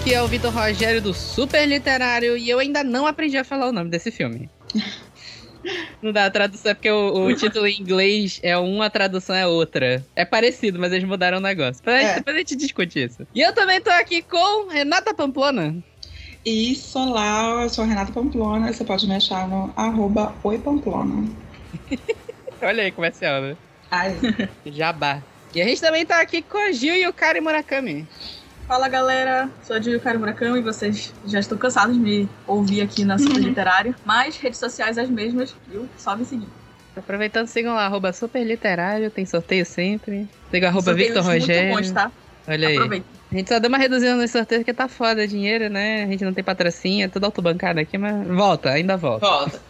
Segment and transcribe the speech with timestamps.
[0.00, 3.68] Aqui é o Vitor Rogério do Super Literário e eu ainda não aprendi a falar
[3.68, 4.48] o nome desse filme.
[6.00, 9.34] Não dá a tradução, é porque o, o, título em inglês é uma, a tradução
[9.34, 10.02] é outra.
[10.14, 11.82] É parecido, mas eles mudaram o negócio.
[11.84, 12.14] Depois, é.
[12.14, 13.26] depois a gente discute isso.
[13.34, 15.76] E eu também tô aqui com Renata Pamplona.
[16.46, 18.72] Isso, lá, eu sou a Renata Pamplona.
[18.72, 21.28] Você pode me achar no arroba oipamplona.
[22.62, 23.56] Olha aí, comercial, né?
[23.90, 24.16] Ai.
[24.64, 25.22] Jabá.
[25.54, 28.06] E a gente também tá aqui com a Gil e o Kari Murakami.
[28.68, 32.82] Fala galera, sou a Gil Kari Murakami e vocês já estão cansados de me ouvir
[32.82, 35.88] aqui na Super Literário, mas redes sociais as mesmas, viu?
[35.96, 36.46] Só me seguir.
[36.94, 40.28] Aproveitando, sigam lá, arroba Super Literário, tem sorteio sempre.
[40.50, 41.72] Siga arroba Victor Rogério.
[41.72, 42.12] Muito bons, tá?
[42.46, 42.76] Olha aí.
[42.76, 43.06] Aproveita.
[43.32, 46.04] A gente só deu uma reduzida no sorteio porque tá foda dinheiro, né?
[46.04, 49.26] A gente não tem patrocínio, é tudo autobancado aqui, mas volta, ainda volta.
[49.26, 49.62] Volta.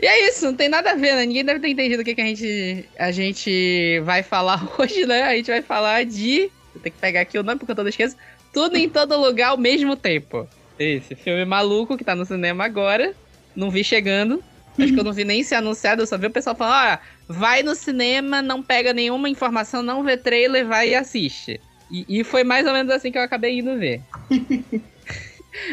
[0.00, 1.26] E é isso, não tem nada a ver, né?
[1.26, 5.24] Ninguém deve ter entendido o que, que a, gente, a gente vai falar hoje, né?
[5.24, 6.50] A gente vai falar de.
[6.74, 8.16] Vou ter que pegar aqui o nome porque eu tô esqueço.
[8.52, 10.48] Tudo em todo lugar ao mesmo tempo.
[10.78, 13.14] Esse filme maluco que tá no cinema agora.
[13.54, 14.42] Não vi chegando.
[14.78, 17.00] Acho que eu não vi nem ser anunciado, eu só vi o pessoal falando: ah,
[17.28, 21.60] vai no cinema, não pega nenhuma informação, não vê trailer, vai e assiste.
[21.90, 24.00] E, e foi mais ou menos assim que eu acabei indo ver.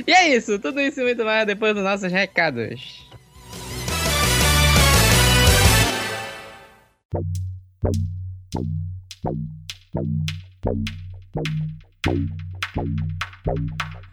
[0.06, 3.08] e é isso, tudo isso e muito mais depois dos nossos recados.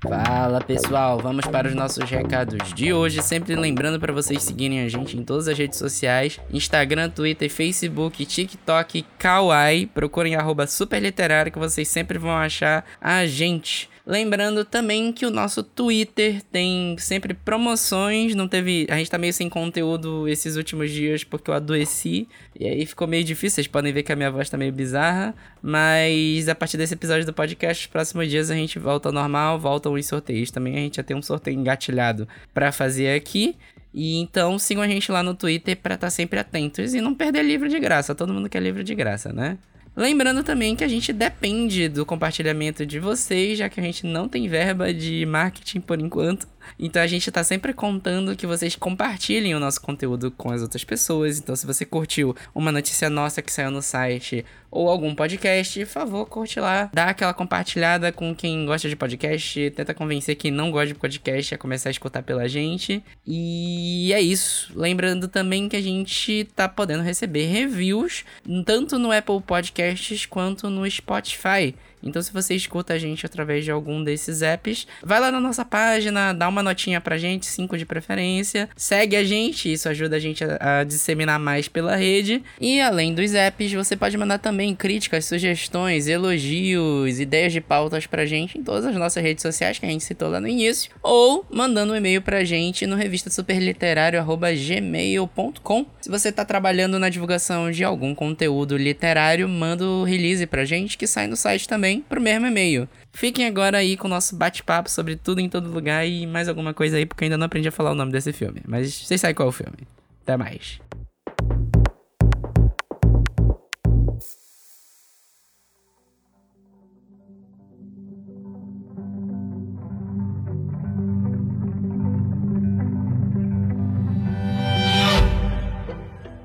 [0.06, 3.22] Fala pessoal, vamos para os nossos recados de hoje.
[3.22, 8.26] Sempre lembrando para vocês seguirem a gente em todas as redes sociais: Instagram, Twitter, Facebook,
[8.26, 9.86] TikTok, Kawaii.
[9.86, 13.88] Procurem arroba superliterário que vocês sempre vão achar a gente.
[14.06, 18.34] Lembrando também que o nosso Twitter tem sempre promoções.
[18.34, 18.86] Não teve.
[18.90, 22.28] A gente tá meio sem conteúdo esses últimos dias porque eu adoeci.
[22.58, 23.56] E aí ficou meio difícil.
[23.56, 25.34] Vocês podem ver que a minha voz tá meio bizarra.
[25.62, 29.58] Mas a partir desse episódio do podcast, os próximos dias a gente volta ao normal,
[29.58, 30.74] voltam os sorteios também.
[30.74, 33.56] A gente já tem um sorteio engatilhado para fazer aqui.
[33.94, 37.14] E então sigam a gente lá no Twitter para estar tá sempre atentos e não
[37.14, 38.14] perder livro de graça.
[38.14, 39.56] Todo mundo quer livro de graça, né?
[39.96, 44.28] Lembrando também que a gente depende do compartilhamento de vocês, já que a gente não
[44.28, 46.48] tem verba de marketing por enquanto.
[46.78, 50.84] Então a gente tá sempre contando que vocês compartilhem o nosso conteúdo com as outras
[50.84, 51.38] pessoas.
[51.38, 55.92] Então se você curtiu uma notícia nossa que saiu no site ou algum podcast, por
[55.92, 60.72] favor, curte lá, dá aquela compartilhada com quem gosta de podcast, tenta convencer quem não
[60.72, 63.02] gosta de podcast a começar a escutar pela gente.
[63.24, 64.72] E é isso.
[64.74, 68.24] Lembrando também que a gente tá podendo receber reviews
[68.66, 71.74] tanto no Apple Podcasts quanto no Spotify.
[72.04, 75.64] Então, se você escuta a gente através de algum desses apps, vai lá na nossa
[75.64, 80.18] página, dá uma notinha pra gente, 5 de preferência, segue a gente, isso ajuda a
[80.18, 82.42] gente a, a, disseminar mais pela rede.
[82.60, 88.26] E além dos apps, você pode mandar também críticas, sugestões, elogios, ideias de pautas pra
[88.26, 91.46] gente em todas as nossas redes sociais que a gente citou lá no início, ou
[91.50, 95.86] mandando um e-mail pra gente no revista superliterário@gmail.com.
[96.00, 100.98] Se você tá trabalhando na divulgação de algum conteúdo literário, manda o release pra gente
[100.98, 102.88] que sai no site também também pro mesmo e-mail.
[103.12, 106.74] Fiquem agora aí com o nosso bate-papo sobre tudo em todo lugar e mais alguma
[106.74, 108.60] coisa aí, porque eu ainda não aprendi a falar o nome desse filme.
[108.66, 109.78] Mas vocês sabem qual é o filme.
[110.22, 110.80] Até mais.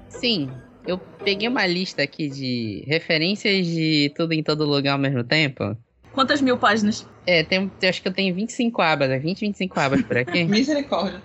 [0.09, 0.51] Sim,
[0.89, 5.77] eu peguei uma lista aqui de referências de tudo em todo lugar ao mesmo tempo.
[6.11, 7.07] Quantas mil páginas?
[7.27, 10.43] É, tem, acho que eu tenho 25 abas, é 20, 25 abas por aqui.
[10.49, 11.21] Misericórdia.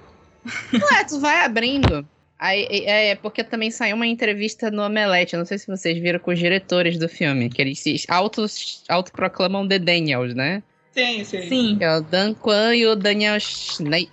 [0.70, 2.06] Não é, tu vai abrindo.
[2.38, 6.18] Aí, é, é, porque também saiu uma entrevista no Omelete, não sei se vocês viram
[6.18, 8.44] com os diretores do filme, que eles se auto,
[8.88, 10.62] autoproclamam The Daniels, né?
[10.92, 11.48] Sim, sim.
[11.48, 11.78] sim.
[11.78, 14.10] Que é o Dan Kwan e o Daniel Schneider.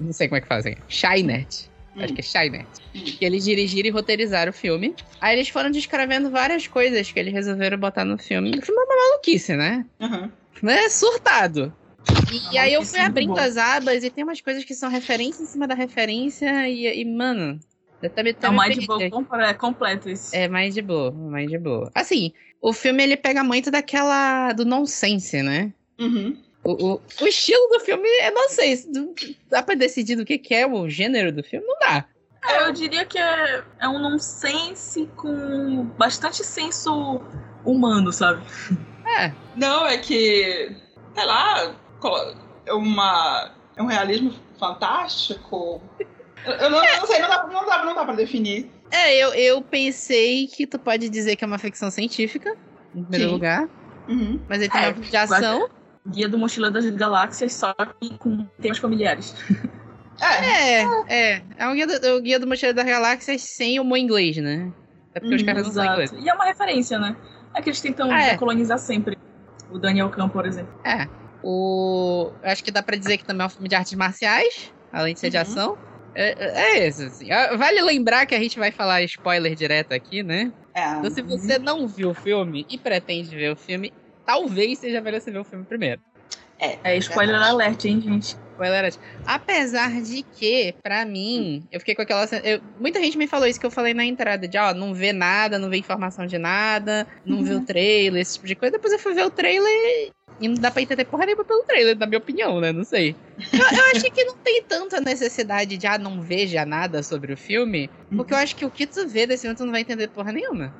[0.00, 0.76] Não sei como é que fazem.
[0.88, 1.71] Scheinert.
[1.96, 2.02] Hum.
[2.02, 2.66] Acho que é Shiner.
[2.94, 3.04] Hum.
[3.04, 4.94] Que eles dirigiram e roteirizaram o filme.
[5.20, 8.50] Aí eles foram descrevendo várias coisas que eles resolveram botar no filme.
[8.50, 9.86] O filme é uma maluquice, né?
[10.00, 10.30] Uhum.
[10.68, 11.72] É surtado.
[12.32, 15.42] E, e aí eu fui abrindo as abas e tem umas coisas que são referência
[15.42, 17.60] em cima da referência e, e mano...
[18.02, 19.02] Eu também, também é mais de boa,
[19.44, 20.34] é completo isso.
[20.34, 21.88] É mais de boa, mais de boa.
[21.94, 24.52] Assim, o filme ele pega muito daquela...
[24.52, 25.72] do nonsense, né?
[26.00, 26.36] Uhum.
[26.64, 28.78] O, o, o, estilo do filme, eu não sei.
[29.50, 31.66] Dá pra decidir do que, que é o gênero do filme?
[31.66, 32.04] Não dá.
[32.44, 37.20] É, eu diria que é, é um nonsense com bastante senso
[37.64, 38.42] humano, sabe?
[39.18, 39.32] É.
[39.56, 40.74] Não, é que.
[41.14, 41.74] Sei lá.
[42.66, 45.80] É, uma, é um realismo fantástico.
[46.44, 46.96] Eu não, é.
[46.98, 48.70] não sei, não dá, não, dá, não dá pra definir.
[48.90, 52.56] É, eu, eu pensei que tu pode dizer que é uma ficção científica,
[52.94, 53.32] em primeiro Sim.
[53.32, 53.68] lugar.
[54.08, 54.40] Uhum.
[54.48, 55.68] Mas ele tem é, uma de ação.
[56.06, 59.34] Guia do Mochileiro das Galáxias, só que com temas familiares.
[60.20, 60.52] É,
[61.06, 61.46] É, é.
[61.56, 64.72] É o guia do, o guia do Mochileiro das Galáxias sem humor inglês, né?
[65.14, 66.12] É porque os Uhum, caras não sabem inglês.
[66.12, 67.16] E é uma referência, né?
[67.54, 68.38] É que eles tentam Ah, é.
[68.38, 69.16] colonizar sempre.
[69.70, 70.72] O Daniel Kahn, por exemplo.
[70.84, 71.08] É.
[71.40, 72.36] O...
[72.42, 75.20] Acho que dá pra dizer que também é um filme de artes marciais, além de
[75.20, 75.38] ser de Uhum.
[75.38, 75.78] ação.
[76.14, 77.30] É, é isso, assim.
[77.30, 80.52] Ah, Vale lembrar que a gente vai falar spoiler direto aqui, né?
[80.74, 80.82] é.
[80.98, 83.92] Então, se você não viu o filme e pretende ver o filme,
[84.24, 86.00] talvez seja melhor você ver o filme primeiro.
[86.84, 87.50] É spoiler verdade.
[87.54, 88.36] alert, hein, gente?
[88.52, 88.96] Spoiler alert.
[89.26, 92.24] Apesar de que, pra mim, eu fiquei com aquela.
[92.44, 95.12] eu- muita gente me falou isso que eu falei na entrada: de ó, não vê
[95.12, 98.72] nada, não vê informação de nada, não vê o trailer, esse tipo de coisa.
[98.72, 101.98] Depois eu fui ver o trailer e não dá pra entender porra nenhuma pelo trailer,
[101.98, 102.70] na minha opinião, né?
[102.72, 103.16] Não sei.
[103.52, 107.36] Eu, eu achei que não tem tanta necessidade de, ah, não veja nada sobre o
[107.36, 110.08] filme, porque eu acho que o que tu vê desse filme tu não vai entender
[110.08, 110.72] porra nenhuma.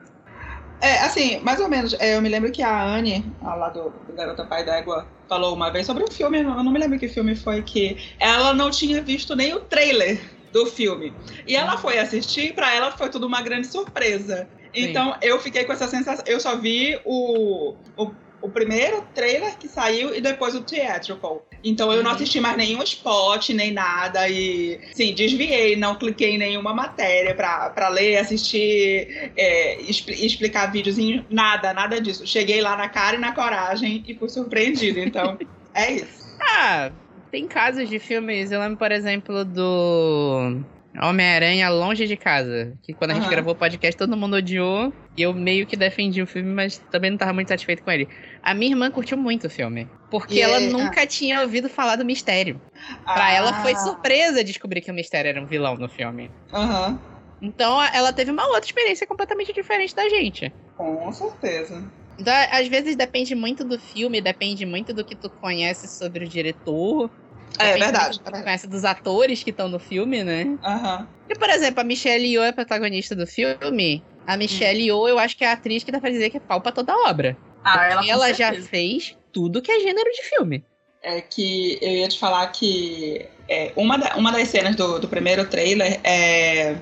[0.83, 1.95] É, assim, mais ou menos.
[2.01, 5.55] é, eu me lembro que a Anne, a lá do, do Garota Pai d'Égua, falou
[5.55, 8.69] uma vez sobre um filme, eu não me lembro que filme foi, que ela não
[8.69, 10.21] tinha visto nem o trailer
[10.53, 11.15] do filme.
[11.47, 14.49] E ela foi assistir, e pra ela foi tudo uma grande surpresa.
[14.75, 16.25] Então eu fiquei com essa sensação.
[16.27, 18.11] Eu só vi o, o,
[18.43, 21.47] o primeiro trailer que saiu e depois o theatrical.
[21.65, 22.17] Então eu não Uhum.
[22.17, 24.29] assisti mais nenhum spot, nem nada.
[24.29, 30.73] E, sim, desviei, não cliquei em nenhuma matéria pra, pra ler, assistir, é, expli- explicar
[30.73, 32.27] videozinho, nada, nada disso.
[32.27, 34.99] Cheguei lá na cara e na coragem e fui surpreendido.
[34.99, 35.39] Então,
[35.73, 36.23] é isso.
[36.41, 36.91] Ah,
[37.31, 38.51] tem casos de filmes.
[38.51, 40.61] Eu lembro, por exemplo, do
[41.01, 42.77] Homem-Aranha Longe de Casa.
[42.83, 44.93] Que quando a gente gravou o podcast, todo mundo odiou.
[45.17, 48.09] E eu meio que defendi o filme, mas também não tava muito satisfeito com ele.
[48.43, 49.87] A minha irmã curtiu muito o filme.
[50.11, 52.61] Porque ela é- nunca tinha ouvido falar do mistério.
[53.05, 56.31] Pra Ah, ela foi surpresa descobrir que o mistério era um vilão no filme.
[56.53, 56.99] Aham,
[57.41, 60.53] Então a- ela teve uma outra experiência completamente diferente da gente.
[60.77, 61.83] com certeza.
[62.19, 66.29] Então, às vezes depende muito do filme, depende muito do que tu conhece sobre o
[66.29, 67.11] diretor.
[67.63, 68.21] É depende verdade.
[68.23, 70.59] tu conhece dos atores que estão no filme, né?
[70.65, 71.07] Aham.
[71.29, 74.03] E, por exemplo, a Michelle Yeoh é a protagonista do filme.
[74.27, 76.41] A Michelle Yeoh, eu acho que é a atriz que dá pra dizer que é
[76.41, 77.37] pau pra toda a obra.
[77.65, 80.65] Ah, ela, e ela já fez tudo que é gênero de filme.
[81.03, 85.09] é que eu ia te falar que é, uma, da- uma das cenas do, do
[85.09, 86.77] primeiro trailer é,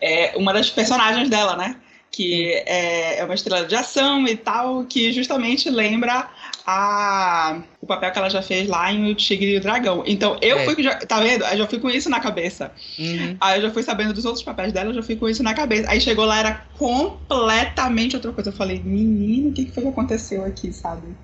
[0.00, 1.76] é uma das personagens dela, né?
[2.10, 6.28] Que é, é uma estrela de ação e tal, que justamente lembra
[6.66, 10.02] a, o papel que ela já fez lá em O Tigre e o Dragão.
[10.06, 10.64] Então eu É.
[10.64, 11.44] fui, já, tá vendo?
[11.44, 12.72] Eu já fui com isso na cabeça.
[12.98, 13.36] Uhum.
[13.40, 15.54] Aí eu já fui sabendo dos outros papéis dela, eu já fui com isso na
[15.54, 15.90] cabeça.
[15.90, 18.50] Aí chegou lá, era completamente outra coisa.
[18.50, 21.14] Eu falei, menino, o que, que foi que aconteceu aqui, sabe?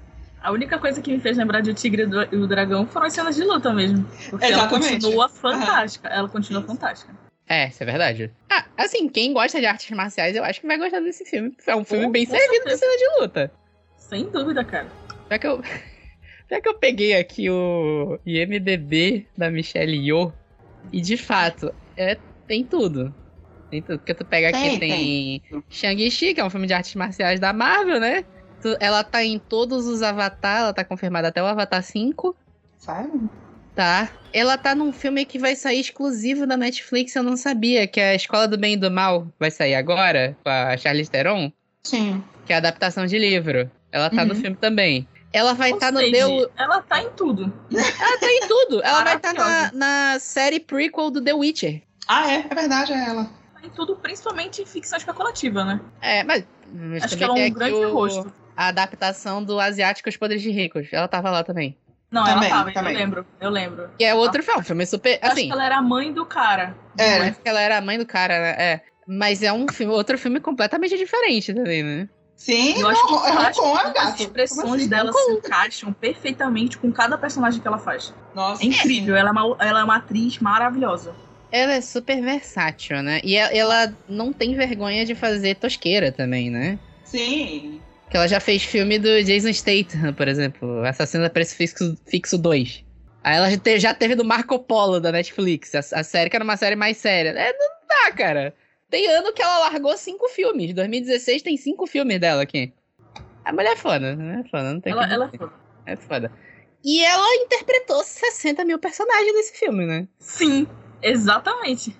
[0.42, 3.12] A única coisa que me fez lembrar de O Tigre e o Dragão foram as
[3.12, 4.04] cenas de luta mesmo.
[4.30, 4.52] Porque Exatamente.
[4.54, 6.08] ela continua fantástica.
[6.08, 6.68] Ela continua Isso.
[6.68, 7.26] fantástica.
[7.48, 8.30] É, isso é verdade.
[8.50, 11.52] Ah, assim, quem gosta de artes marciais, eu acho que vai gostar desse filme.
[11.66, 13.52] É um filme bem servido de cena de luta.
[13.96, 14.88] Sem dúvida, cara.
[15.31, 15.61] Já que eu,
[16.50, 20.34] já que eu peguei aqui o IMDB da Michelle Yeoh,
[20.93, 23.17] e de fato, é, tem tudo.
[23.70, 23.99] Tem tudo.
[24.00, 27.52] Porque tu pega aqui, Tem, tem, Shang-Chi, que é um filme de artes marciais da
[27.52, 28.25] Marvel, né?
[28.61, 32.38] Tu- ela tá em todos os Avatar, ela tá confirmada até o Avatar 5,
[32.76, 33.29] Sabe?
[33.75, 34.19] tá?
[34.32, 38.10] Ela tá num filme que vai sair exclusivo da Netflix, eu não sabia, que é
[38.10, 41.50] a Escola do Bem e do Mal, vai sair agora, com a Charlize Theron,
[41.84, 42.31] Sim.
[42.44, 43.70] que é a adaptação de livro.
[43.93, 44.41] Ela tá no Uhum.
[44.41, 45.10] filme também.
[45.32, 46.50] Ela vai estar no seja, Deu...
[46.56, 47.52] Ela tá em tudo.
[47.72, 48.82] Ela tá em tudo.
[48.82, 49.76] Ela vai estar na, Maravilhosa.
[49.76, 51.82] na série prequel do The Witcher.
[52.08, 53.24] Ah, é, é verdade, é ela.
[53.24, 55.80] Tá em tudo, principalmente em ficção especulativa, né?
[56.00, 56.44] É, mas.
[57.02, 58.32] Acho que ela é tem um grande o- rosto.
[58.56, 60.88] A adaptação do Asiático Os Poderes de Ricos.
[60.90, 61.76] Ela tava lá também.
[62.10, 62.92] Não, Também, ela tava, também.
[62.94, 63.90] eu lembro, eu lembro.
[63.98, 65.10] Que é outro filme, filme super.
[65.14, 66.74] Eu acho Assim, que ela era a mãe do cara.
[66.96, 67.18] Era.
[67.18, 68.50] parece que ela era a mãe do cara, né?
[68.58, 68.80] É.
[69.06, 72.08] Mas é um filme, outro filme completamente diferente também, né?
[72.36, 74.88] Sim, Eu acho que é eu acho que as expressões assim?
[74.88, 78.12] dela se encaixam perfeitamente com cada personagem que ela faz.
[78.34, 81.14] Nossa, É incrível, ela é uma, ela é uma atriz maravilhosa.
[81.50, 83.20] Ela é super versátil, né?
[83.24, 86.78] E ela, não tem vergonha de fazer tosqueira também, né?
[87.05, 87.81] Sim.
[88.10, 92.36] Que ela já fez filme do Jason Statham, por exemplo, Assassino a Preço Fixo, Fixo
[92.36, 92.84] 2.
[93.24, 96.36] Aí ela já teve, já teve do Marco Polo da Netflix, a, a série que
[96.36, 97.31] era uma série mais séria.
[97.31, 98.55] É, não dá, cara.
[98.88, 100.74] Tem ano que ela largou cinco filmes.
[100.74, 102.72] 2016 tem cinco filmes dela aqui.
[103.44, 104.43] A mulher é foda, né?
[104.44, 105.52] É foda, não tem Ela, que ela é foda.
[105.86, 106.32] É foda.
[106.84, 110.06] E ela interpretou 60 mil personagens nesse filme, né?
[110.19, 110.69] Sim,
[111.02, 111.96] exatamente.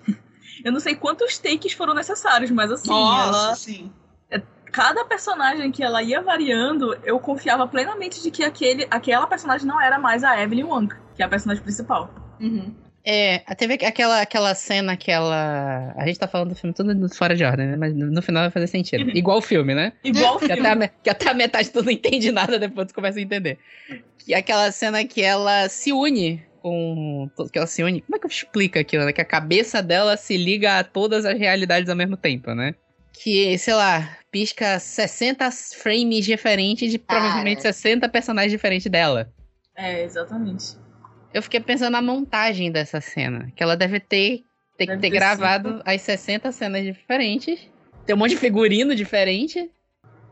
[0.63, 3.91] Eu não sei quantos takes foram necessários, mas assim, Nossa, ela, sim.
[4.71, 9.79] cada personagem que ela ia variando, eu confiava plenamente de que aquele, aquela personagem não
[9.79, 12.09] era mais a Evelyn Wong, que é a personagem principal.
[12.39, 12.73] Uhum.
[13.09, 15.93] É, teve aquela, aquela cena, aquela.
[15.95, 17.77] A gente tá falando do filme tudo fora de ordem, né?
[17.77, 19.05] Mas no, final vai fazer sentido.
[19.05, 19.15] Uhum.
[19.15, 19.93] Igual o filme, né?
[20.03, 20.67] Igual o Que filme.
[20.67, 23.59] até, a, que até a metade tu não entende nada, depois tu começa a entender.
[24.17, 27.29] Que é aquela cena que ela se une com.
[27.49, 28.01] Que ela se une.
[28.01, 29.13] Como é que eu explico aquilo, né?
[29.13, 32.75] Que a cabeça dela se liga a todas as realidades ao mesmo tempo, né?
[33.13, 39.31] Que, sei lá, pisca 60 frames diferentes de provavelmente 60 personagens diferentes dela.
[39.77, 40.75] É, exatamente.
[41.33, 43.51] Eu fiquei pensando na montagem dessa cena.
[43.55, 44.43] Que ela deve ter,
[44.77, 47.59] ter, Deve ter ter gravado as 60 cenas diferentes.
[48.05, 49.69] Tem um monte de figurino diferente.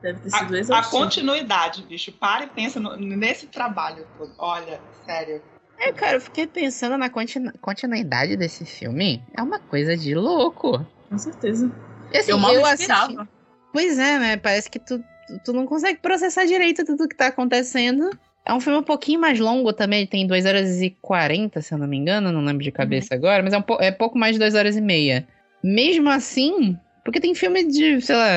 [0.02, 0.98] Deve ter A, sido a exaustivo.
[1.04, 2.12] continuidade, bicho.
[2.14, 4.08] Para e pensa no- nesse trabalho.
[4.18, 4.34] todo.
[4.38, 5.42] Olha, sério.
[5.78, 9.22] É, cara, eu fiquei pensando na continu- continuidade desse filme.
[9.36, 10.86] É uma coisa de louco.
[11.10, 11.70] Com certeza.
[12.14, 13.28] E, assim, eu mal assisti- esperava.
[13.74, 14.38] Pois é, né?
[14.38, 18.10] Parece que tu, tu, tu não consegue processar direito tudo que tá acontecendo.
[18.48, 21.78] É um filme um pouquinho mais longo também, tem 2 horas e 40, se eu
[21.80, 24.34] não me engano, não lembro de cabeça agora, mas é, um po- é pouco mais
[24.36, 25.28] de 2 horas e meia.
[25.64, 28.30] Mesmo assim, porque tem filme de, sei lá,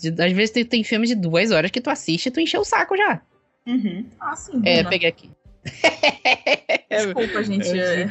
[0.00, 2.60] de- às vezes tem, tem filme de 2 horas que tu assiste e tu encheu
[2.60, 3.20] o saco já.
[3.66, 4.06] Uhum.
[4.20, 4.62] Ah, sim.
[4.64, 4.90] É, Bruna.
[4.90, 5.30] peguei aqui.
[6.88, 7.78] Desculpa, gente.
[7.78, 8.08] é.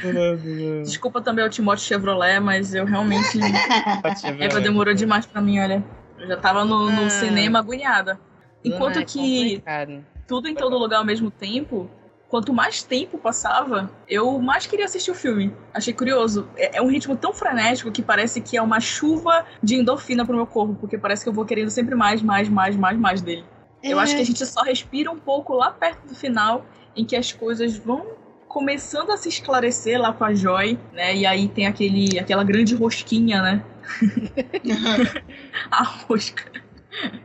[0.84, 3.38] Desculpa também ao Timóteo Chevrolet, mas eu realmente.
[4.42, 5.82] Eva demorou demais pra mim, olha.
[6.20, 7.10] Eu já tava no, no Ah.
[7.10, 8.20] cinema agoniada.
[8.64, 10.06] Enquanto Ah, é que complicado.
[10.28, 11.90] Tudo em todo lugar ao mesmo tempo,
[12.28, 15.54] quanto mais tempo passava, eu mais queria assistir o filme.
[15.74, 16.48] Achei curioso.
[16.58, 20.36] É, é um ritmo tão frenético que parece que é uma chuva de endorfina pro
[20.36, 23.46] meu corpo, porque parece que eu vou querendo sempre mais, mais, mais, mais, mais dele.
[23.84, 26.66] Eu acho que a gente só respira um pouco lá perto do final,
[26.96, 28.08] em que as coisas vão
[28.48, 31.16] começando a se esclarecer lá com a Joy, né?
[31.16, 33.64] E aí tem aquele, aquela grande rosquinha, né?
[35.70, 36.65] A rosca.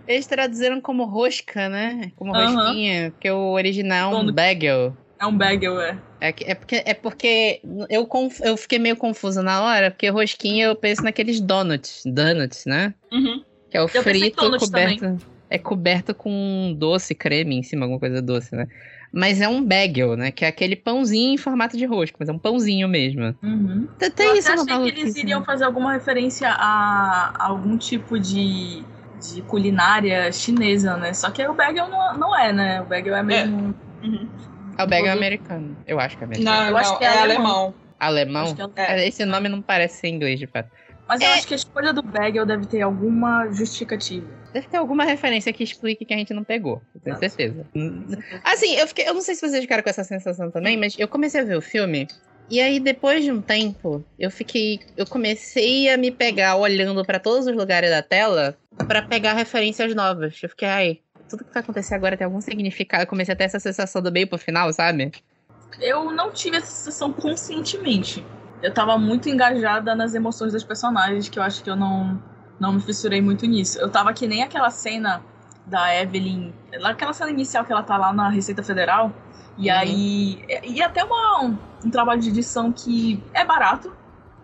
[0.07, 2.11] Eles traduziram como rosca, né?
[2.17, 4.97] Como rosquinha, porque o original é um bagel.
[5.19, 5.97] É um bagel, é.
[6.21, 10.67] É, é porque, é porque eu, conf- eu fiquei meio confusa na hora, porque rosquinha
[10.67, 12.95] eu penso naqueles donuts, donuts, né?
[13.12, 13.43] Uhum.
[13.71, 15.17] Que é o em frito coberto.
[15.49, 18.69] É coberto com um doce, creme em cima, alguma coisa doce, né?
[19.12, 20.31] Mas é um bagel, né?
[20.31, 23.35] Que é aquele pãozinho em formato de rosca, mas é um pãozinho mesmo.
[23.43, 23.89] Uhum.
[24.00, 25.47] Eu até isso no achei que eles maluquice, iriam né?
[25.47, 28.85] fazer alguma referência a algum tipo de,
[29.21, 31.12] de culinária chinesa, né?
[31.12, 32.81] Só que o bagel não, não é, né?
[32.81, 33.75] O bagel é mesmo...
[34.03, 34.29] Uhum.
[34.79, 35.17] É o bagel Produto.
[35.19, 35.77] americano.
[35.87, 36.57] Eu acho que é americano.
[36.57, 37.47] Não, Eu acho não, que é é alemão.
[37.47, 37.75] alemão.
[37.99, 38.43] Alemão?
[38.45, 39.09] Acho que é- É.
[39.09, 40.71] Esse nome não parece ser inglês, de fato.
[41.07, 41.35] Mas eu É.
[41.35, 44.27] acho que a escolha do bagel deve ter alguma justificativa.
[44.55, 46.81] Deve ter alguma referência que explique que a gente não pegou.
[46.95, 47.67] eu Tenho certeza.
[48.45, 49.09] Assim, eu fiquei.
[49.09, 51.57] Eu não sei se vocês ficaram com essa sensação também, mas eu comecei a ver
[51.57, 52.07] o filme.
[52.50, 54.80] E aí, depois de um tempo, eu fiquei.
[54.97, 58.57] Eu comecei a me pegar olhando pra todos os lugares da tela
[58.88, 60.37] pra pegar referências novas.
[60.42, 63.04] Eu fiquei, ai, tudo que vai acontecer agora tem algum significado.
[63.04, 65.12] Eu comecei a ter essa sensação do meio pro final, sabe?
[65.80, 68.25] Eu não tive essa sensação conscientemente.
[68.61, 72.21] Eu tava muito engajada nas emoções dos personagens, que eu acho que eu não,
[72.59, 73.78] não me fissurei muito nisso.
[73.78, 75.23] Eu tava que nem aquela cena
[75.64, 79.12] da Evelyn, lá- aquela cena inicial que ela tá lá na Receita Federal,
[79.61, 79.76] e Uhum.
[79.76, 80.45] aí.
[80.64, 83.93] E até uma, um, um trabalho de edição que é barato,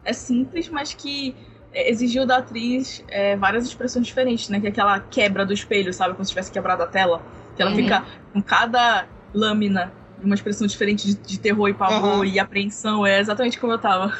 [0.04, 1.34] é simples, mas que
[1.72, 4.60] é, exigiu da atriz é, várias expressões diferentes, né?
[4.60, 6.14] Que é aquela quebra do espelho, sabe?
[6.14, 7.20] Como se tivesse quebrado a tela.
[7.56, 7.76] Que ela Uhum.
[7.76, 9.92] fica com cada lâmina
[10.22, 12.24] uma expressão diferente de, de terror e pavor Aham.
[12.26, 13.04] e apreensão.
[13.06, 14.12] É exatamente como eu tava.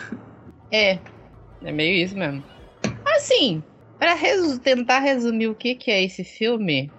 [0.71, 0.99] É.
[1.63, 2.43] É meio isso mesmo.
[3.17, 3.63] Assim,
[3.99, 6.91] pra resu- tentar resumir o que, que é esse filme,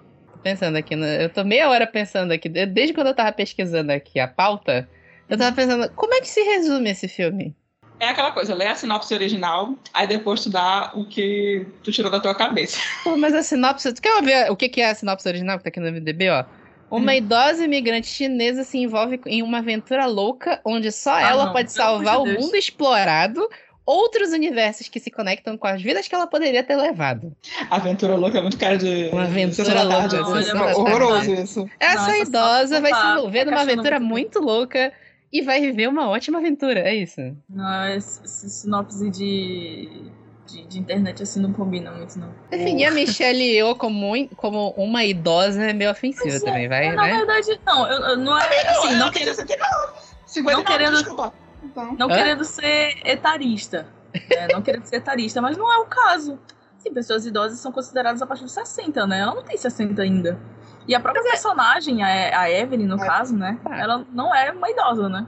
[0.47, 3.91] pensando aqui, no- eu tô meia hora pensando aqui, de- desde quando eu tava pesquisando
[3.91, 4.87] aqui a pauta,
[5.29, 7.53] eu tava pensando, como é que se resume esse filme?
[7.99, 12.09] É aquela coisa, lê a sinopse original, aí depois tu dá o que tu tirou
[12.09, 12.77] da tua cabeça.
[13.03, 15.63] Pô, mas a sinopse, tu quer ver o que, que é a sinopse original que
[15.63, 16.45] tá aqui no MDB, ó?
[16.89, 21.51] Uma idosa imigrante chinesa se envolve em uma aventura louca onde só Ah, ela não,
[21.51, 23.49] pode amor de salvar o mundo explorado,
[23.87, 27.33] outros universos que se conectam com as vidas que ela poderia ter levado.
[27.71, 29.09] Aventura louca é muito cara de.
[29.13, 30.51] Uma aventura tarde, louca, assim,
[30.81, 31.69] horroroso isso.
[31.79, 34.91] Essa Nossa, idosa vai se envolver numa aventura muito muito louca
[35.31, 37.21] e vai viver uma ótima aventura, é isso.
[37.49, 40.11] Não, esse, sinopse de,
[40.47, 42.29] de, de internet assim não combina muito, não.
[42.49, 46.93] Definir a Michelle Yeoh como, um- como uma idosa é meio ofensiva é, também, vai,
[46.95, 47.17] Na né?
[47.19, 51.33] verdade, não, eu, eu não é assim, não, querendo, 59, Não querendo- desculpa.
[51.63, 52.15] Então, não Hã?
[52.15, 53.87] querendo ser etarista.
[54.13, 56.39] né, não querendo ser etarista, mas não é o caso.
[56.77, 59.19] Sim, pessoas idosas são consideradas a partir de 60, né?
[59.19, 60.39] Ela não tem 60 ainda.
[60.87, 63.05] E a própria personagem, a, a Evelyn, no É.
[63.05, 63.59] caso, né?
[63.63, 63.77] Tá.
[63.77, 65.25] Ela não é uma idosa, né?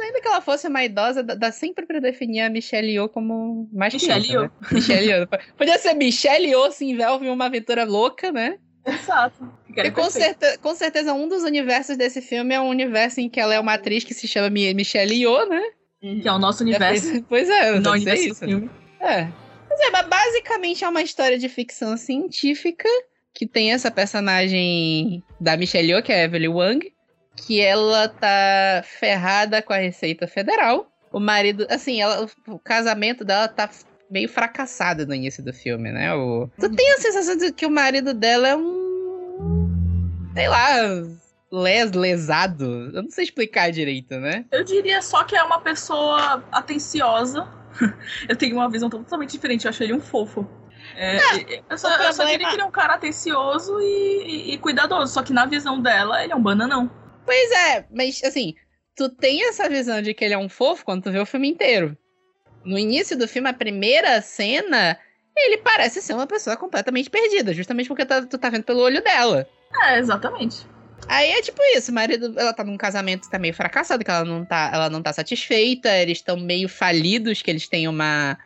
[0.00, 3.92] Ainda que ela fosse uma idosa, dá- sempre pra definir a Michelle Yeoh como mais
[3.92, 4.68] Michelle criança, né?
[4.72, 5.26] Michelle Yeoh.
[5.58, 8.58] Podia ser Michelle Yeoh se envolve em uma aventura louca, né?
[8.88, 9.52] Exato.
[9.68, 10.10] E com, perfeito.
[10.10, 13.60] certe- com certeza um dos universos desse filme é um universo em que ela é
[13.60, 15.62] uma atriz que se chama Mi- Michelle Yeoh, né?
[16.02, 16.20] Uhum.
[16.20, 17.22] Que é o nosso universo.
[17.28, 18.40] Pois é, não não o universo isso.
[18.40, 18.70] do filme.
[19.00, 19.28] É.
[19.70, 22.88] Mas é, mas basicamente é uma história de ficção científica
[23.34, 26.92] que tem essa personagem da Michelle Yeoh, que é a Evelyn Wang,
[27.36, 30.90] que ela tá ferrada com a Receita Federal.
[31.12, 33.70] O marido, assim, ela, o casamento dela tá
[34.10, 36.14] meio fracassado no início do filme, né?
[36.14, 40.30] O, tu tem a sensação de que o marido dela é um.
[40.34, 40.68] sei lá.
[41.50, 42.90] Les, lesado.
[42.94, 44.44] Eu não sei explicar direito, né?
[44.52, 47.48] Eu diria só que é uma pessoa atenciosa.
[48.28, 50.46] eu tenho uma visão totalmente diferente, eu acho ele um fofo.
[50.94, 51.16] É,
[51.70, 55.12] eu, só, eu só diria que ele é um cara atencioso e, e, e cuidadoso,
[55.12, 56.90] só que na visão dela, ele é um bananão.
[57.24, 58.54] Pois é, mas assim,
[58.96, 61.48] tu tem essa visão de que ele é um fofo quando tu vê o filme
[61.48, 61.96] inteiro.
[62.68, 64.98] No início do filme, a primeira cena,
[65.36, 69.02] ele parece ser uma pessoa completamente perdida, justamente porque tá- tu tá vendo pelo olho
[69.02, 69.48] dela.
[69.84, 70.66] É, exatamente.
[71.06, 74.10] Aí é tipo isso, o marido, ela tá num casamento que tá meio fracassado, que
[74.10, 78.36] ela não tá, ela não tá satisfeita, eles estão meio falidos, que eles têm uma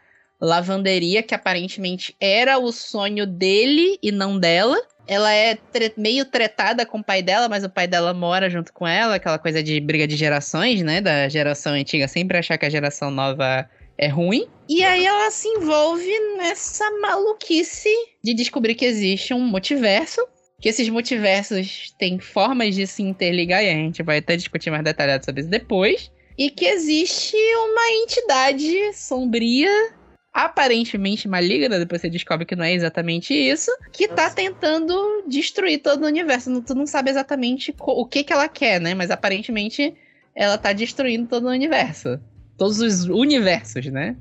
[0.40, 4.76] lavanderia que aparentemente era o sonho dele e não dela.
[5.06, 8.72] Ela é tre- meio tretada com o pai dela, mas o pai dela mora junto
[8.72, 11.00] com ela, aquela coisa de briga de gerações, né?
[11.00, 13.68] Da geração antiga sempre achar que a geração nova
[14.02, 14.48] é ruim.
[14.68, 17.88] E aí ela se envolve nessa maluquice
[18.22, 20.20] de descobrir que existe um multiverso
[20.60, 24.84] que esses multiversos têm formas de se interligar, e a gente vai até discutir mais
[24.84, 26.08] detalhado sobre isso depois.
[26.38, 29.92] E que existe uma entidade sombria,
[30.32, 36.04] aparentemente maligna, depois você descobre que não é exatamente isso, que tá tentando destruir todo
[36.04, 36.62] o universo.
[36.62, 38.94] Tu não sabe exatamente o que, que ela quer, né?
[38.94, 39.92] Mas aparentemente
[40.32, 42.20] ela tá destruindo todo o universo.
[42.62, 44.14] Todos os universos, né?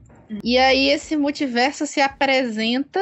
[0.44, 3.00] E aí esse multiverso se apresenta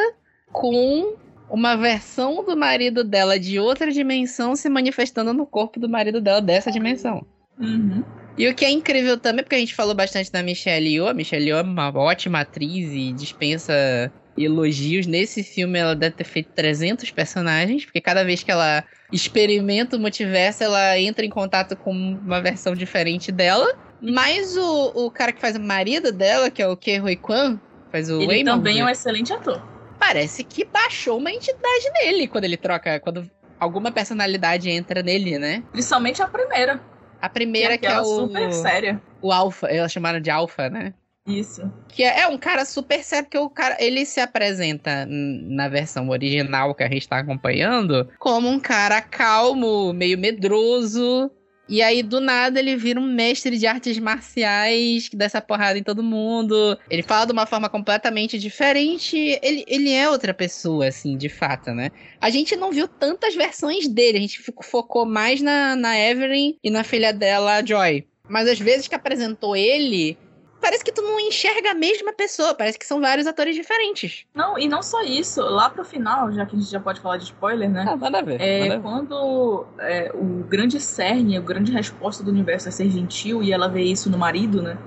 [0.51, 1.15] com
[1.49, 6.41] uma versão do marido dela de outra dimensão se manifestando no corpo do marido dela
[6.41, 7.25] dessa dimensão.
[7.57, 8.03] Uhum.
[8.37, 11.13] E o que é incrível também, porque a gente falou bastante da Michelle Yeoh, a
[11.13, 15.07] Michelle Yeoh é uma ótima atriz e dispensa elogios.
[15.07, 19.99] Nesse filme ela deve ter feito 300 personagens, porque cada vez que ela experimenta o
[19.99, 23.67] multiverso, ela entra em contato com uma versão diferente dela.
[24.01, 27.59] Mas o, o cara que faz o marido dela, que é o Ke Huy Kwan,
[27.91, 29.61] faz o Ele também é um excelente ator.
[29.99, 35.63] parece que baixou uma entidade nele quando ele troca, quando alguma personalidade entra nele, né?
[35.71, 36.81] Principalmente a primeira.
[37.21, 39.01] A primeira que é aquela o, super séria.
[39.21, 40.93] o Alpha, elas chamaram de Alpha, né?
[41.27, 41.71] Isso.
[41.89, 46.09] Que é, é um cara super sério, porque o cara, ele se apresenta na versão
[46.09, 51.29] original que a gente tá acompanhando como um cara calmo, meio medroso.
[51.69, 55.77] E aí, do nada, ele vira um mestre de artes marciais que dá essa porrada
[55.77, 56.75] em todo mundo.
[56.89, 59.39] Ele fala de uma forma completamente diferente.
[59.43, 61.91] Ele, ele é outra pessoa, assim, de fato, né?
[62.19, 64.17] A gente não viu tantas versões dele.
[64.17, 68.03] A gente focou mais na, na Evelyn e na filha dela, Joy.
[68.27, 70.17] Mas às vezes que apresentou ele,
[70.59, 72.53] parece que tu não enxerga a mesma pessoa.
[72.53, 74.25] Parece que são vários atores diferentes.
[74.33, 75.41] Não, e não só isso.
[75.41, 77.85] Lá pro final, já que a gente já pode falar de spoiler, né?
[77.87, 78.41] Ah, nada a ver.
[78.41, 78.81] É ver.
[78.81, 83.67] quando é, o grande cerne, a grande resposta do universo é ser gentil e ela
[83.67, 84.77] vê isso no marido, né?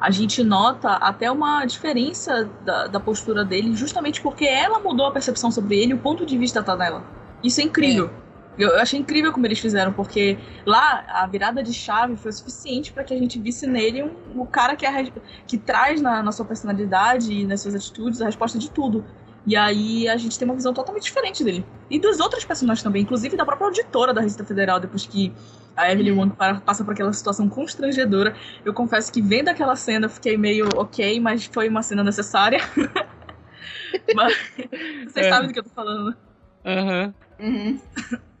[0.00, 5.10] A gente nota até uma diferença da, da postura dele, justamente porque ela mudou a
[5.10, 7.02] percepção sobre ele, o ponto de vista tá nela.
[7.42, 8.10] Isso é incrível.
[8.58, 12.34] Eu, eu achei incrível como eles fizeram, porque lá a virada de chave foi o
[12.34, 15.12] suficiente para que a gente visse nele um, o cara que, é
[15.46, 19.04] que traz na, na sua personalidade e nas suas atitudes a resposta de tudo.
[19.46, 21.64] E aí a gente tem uma visão totalmente diferente dele.
[21.88, 25.32] E dos outros personagens também, inclusive da própria auditora da Receita Federal, depois que
[25.76, 28.34] a Evelyn Wong para- passa por aquela situação constrangedora.
[28.64, 32.58] Eu confesso que vendo aquela cena eu fiquei meio ok, mas foi uma cena necessária.
[34.14, 34.34] mas
[35.12, 35.30] vocês É.
[35.30, 36.10] sabem do que eu tô falando.
[36.10, 36.16] né?
[36.64, 37.14] Aham.
[37.38, 37.80] Uhum.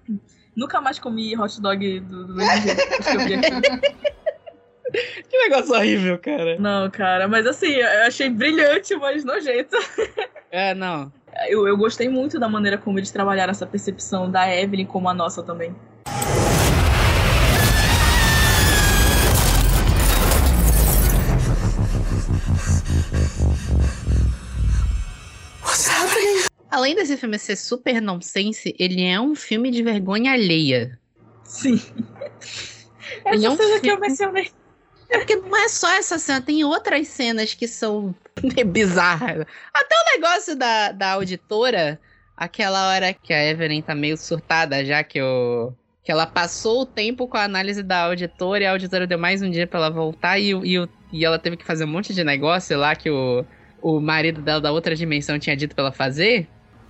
[0.56, 4.06] Nunca mais comi hot dog do, do mesmo jeito que eu vi.
[5.28, 6.58] Que negócio horrível, cara.
[6.58, 9.76] Não, cara, mas assim, eu achei brilhante, mas nojento.
[10.50, 11.12] É, não.
[11.48, 15.12] Eu, eu gostei muito da maneira como eles trabalharam essa percepção da Evelyn como a
[15.12, 15.74] nossa também.
[26.76, 30.98] Além desse filme ser super nonsense, ele é um filme de vergonha alheia.
[31.42, 31.80] Sim.
[33.24, 34.50] Ele é Essa um cena que eu filme- mencionei.
[35.08, 38.14] É porque não é só essa cena, tem outras cenas que são
[38.66, 39.46] bizarras.
[39.72, 41.98] Até o negócio da, da auditora,
[42.36, 45.72] aquela hora que a Evelyn tá meio surtada já que o.
[46.04, 49.40] Que ela passou o tempo com a análise da auditora e a auditora deu mais
[49.40, 52.22] um dia pra ela voltar e, e, e ela teve que fazer um monte de
[52.22, 53.44] negócio lá que o,
[53.82, 56.46] o marido dela da outra dimensão tinha dito pra ela fazer.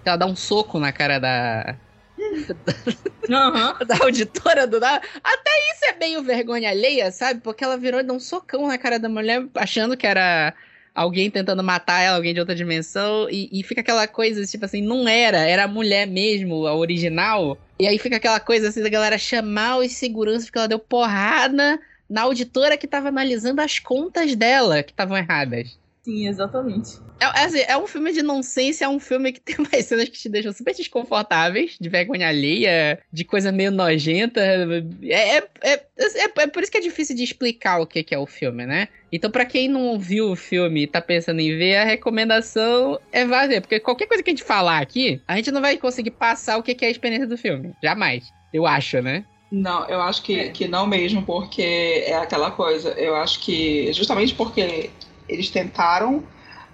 [0.09, 1.77] Ela dá um soco na cara da,
[3.29, 3.75] Uhum.
[3.87, 4.77] da auditora do.
[4.77, 7.41] Até isso é meio vergonha alheia, sabe?
[7.41, 10.55] Porque ela virou e deu um socão na cara da mulher, achando que era
[10.95, 14.81] alguém tentando matar ela, alguém de outra dimensão, e, e fica aquela coisa, tipo assim,
[14.81, 17.59] não era, era a mulher mesmo, a original.
[17.79, 21.79] E aí fica aquela coisa assim da galera chamar os seguranças porque ela deu porrada
[22.09, 25.77] na auditora que tava analisando as contas dela que estavam erradas.
[26.03, 27.06] Sim, exatamente.
[27.21, 30.09] É, é assim, é um filme de nonsense, é um filme que tem umas cenas
[30.09, 34.41] que te deixam super desconfortáveis, de vergonha alheia, de coisa meio nojenta.
[34.41, 38.15] É, é, é, é, é por isso que é difícil de explicar o que, que
[38.15, 38.89] é o filme, né?
[39.11, 43.25] Então, pra quem não viu o filme e tá pensando em ver, a recomendação é
[43.25, 43.61] vá ver.
[43.61, 46.63] Porque qualquer coisa que a gente falar aqui, a gente não vai conseguir passar o
[46.63, 47.73] que, que é a experiência do filme.
[47.83, 48.31] Jamais.
[48.53, 49.25] Eu acho, né?
[49.51, 52.91] Não, eu acho que, que não mesmo, porque é aquela coisa.
[52.91, 54.91] Eu acho que justamente porque
[55.29, 56.25] eles tentaram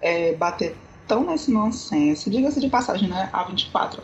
[0.03, 3.31] é, bater tão nesse nonsense, diga-se de passagem, né?
[3.33, 4.01] A24.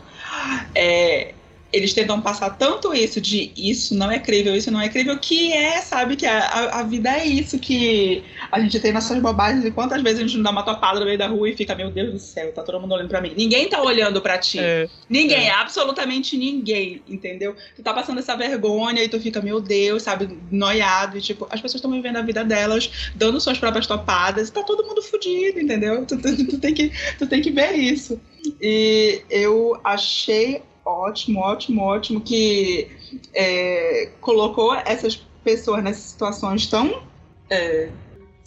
[0.75, 1.35] É,
[1.71, 5.53] eles tentam passar tanto isso de isso não é crível, isso não é crível, que
[5.53, 9.71] é, sabe, que a, a vida é isso, que a gente tem nossas bobagens e
[9.71, 11.91] quantas vezes a gente não dá uma topada no meio da rua e fica, meu
[11.91, 13.33] Deus do céu, tá todo mundo olhando pra mim.
[13.37, 14.59] Ninguém tá olhando pra ti.
[14.59, 15.51] É, ninguém, é.
[15.51, 17.55] absolutamente ninguém, entendeu?
[17.75, 21.61] Tu tá passando essa vergonha e tu fica, meu Deus, sabe, noiado, e tipo, as
[21.61, 25.59] pessoas estão vivendo a vida delas, dando suas próprias topadas, e tá todo mundo fudido,
[25.59, 26.05] entendeu?
[26.05, 28.19] Tu, tu, tu, tem que, tu tem que ver isso.
[28.59, 32.89] E eu achei ótimo, ótimo, ótimo que
[33.33, 37.03] é, colocou essas pessoas nessas situações tão
[37.49, 37.89] é,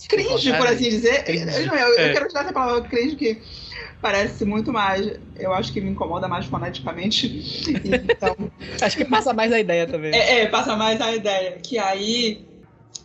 [0.09, 1.25] cringe, por assim dizer.
[1.29, 2.13] Eu, eu, eu é.
[2.13, 3.41] quero usar essa palavra cringe que
[4.01, 5.19] parece muito mais.
[5.39, 7.29] Eu acho que me incomoda mais foneticamente.
[8.13, 8.37] Então,
[8.81, 10.15] acho que passa mais a ideia também.
[10.15, 11.59] É, é, passa mais a ideia.
[11.63, 12.45] Que aí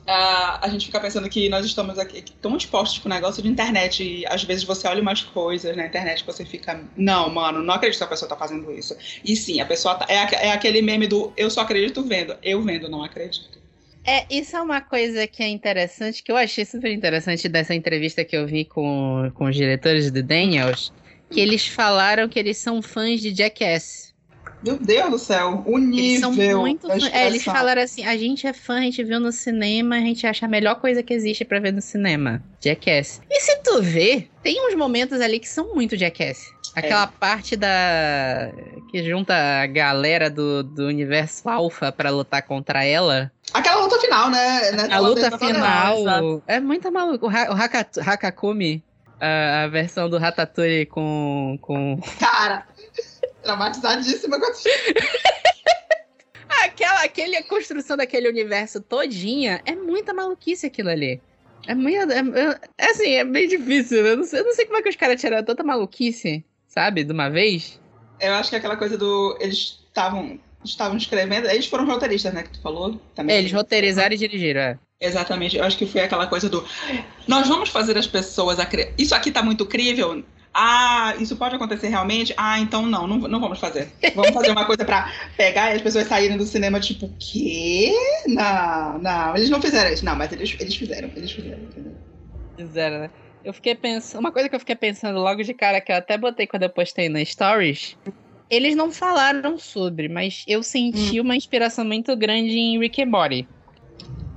[0.07, 3.49] a, a gente fica pensando que nós estamos aqui tão expostos com o negócio de
[3.49, 7.61] internet e às vezes você olha umas coisas na internet que você fica, não, mano,
[7.61, 8.95] não acredito que a pessoa tá fazendo isso.
[9.23, 12.61] E sim, a pessoa tá, é, é aquele meme do eu só acredito vendo, eu
[12.61, 13.57] vendo, não acredito.
[14.05, 18.23] É, isso é uma coisa que é interessante, que eu achei super interessante dessa entrevista
[18.23, 20.93] que eu vi com, com os diretores do Daniels,
[21.29, 24.06] que eles falaram que eles são fãs de Jackass.
[24.63, 26.05] Meu Deus do céu, o nível.
[26.05, 27.03] Eles são muito fãs.
[27.13, 30.25] É, eles falaram assim: a gente é fã, a gente viu no cinema, a gente
[30.25, 32.41] acha a melhor coisa que existe para ver no cinema.
[32.59, 33.21] Jackass.
[33.29, 36.51] E se tu vê, tem uns momentos ali que são muito Jackass.
[36.75, 37.19] Aquela é.
[37.19, 38.51] parte da.
[38.91, 43.31] que junta a galera do, do universo Alpha para lutar contra ela.
[43.53, 44.71] Aquela luta final, né?
[44.71, 46.43] Nessa a luta final.
[46.47, 47.27] É muito maluco.
[47.27, 48.83] O, ha o Hakakumi,
[49.19, 51.57] a, a versão do Ratatouille com.
[51.61, 51.99] com...
[52.19, 52.65] Cara!
[53.47, 54.45] Traumatizadíssima com
[56.65, 61.21] Aquela aquele, a construção daquele universo todinha é muita maluquice aquilo ali.
[61.65, 62.11] É muito.
[62.11, 64.05] É, é, é assim, é bem difícil.
[64.05, 67.05] Eu não, sei, eu não sei como é que os caras tiraram tanta maluquice, sabe?
[67.05, 67.79] De uma vez.
[68.19, 69.37] Eu acho que é aquela coisa do.
[69.39, 70.39] Eles estavam.
[70.65, 71.47] Estavam escrevendo.
[71.47, 72.43] Eles foram roteiristas, né?
[72.43, 72.99] Que tu falou.
[73.15, 73.35] Também.
[73.35, 74.79] É, eles roteirizaram e dirigiram, é.
[74.99, 75.55] Exatamente.
[75.55, 76.65] Eu acho que foi aquela coisa do.
[77.27, 78.59] Nós vamos fazer as pessoas.
[78.59, 78.93] Acre...
[78.97, 80.23] Isso aqui tá muito crível
[80.59, 82.33] ah, isso pode acontecer realmente?
[82.35, 83.91] Ah, então não, não, não vamos fazer.
[84.15, 87.93] Vamos fazer uma coisa para pegar e as pessoas saírem do cinema, tipo, quê?
[88.25, 90.03] Não, não, eles não fizeram isso.
[90.03, 91.95] Não, mas eles, eles fizeram, eles fizeram, entendeu?
[92.57, 93.11] Fizeram, né?
[93.45, 94.21] Eu fiquei pensando.
[94.21, 96.71] Uma coisa que eu fiquei pensando logo de cara, que eu até botei quando eu
[96.71, 97.95] postei na Stories.
[98.49, 101.23] Eles não falaram sobre, mas eu senti hum.
[101.23, 103.47] uma inspiração muito grande em Rick and Morty.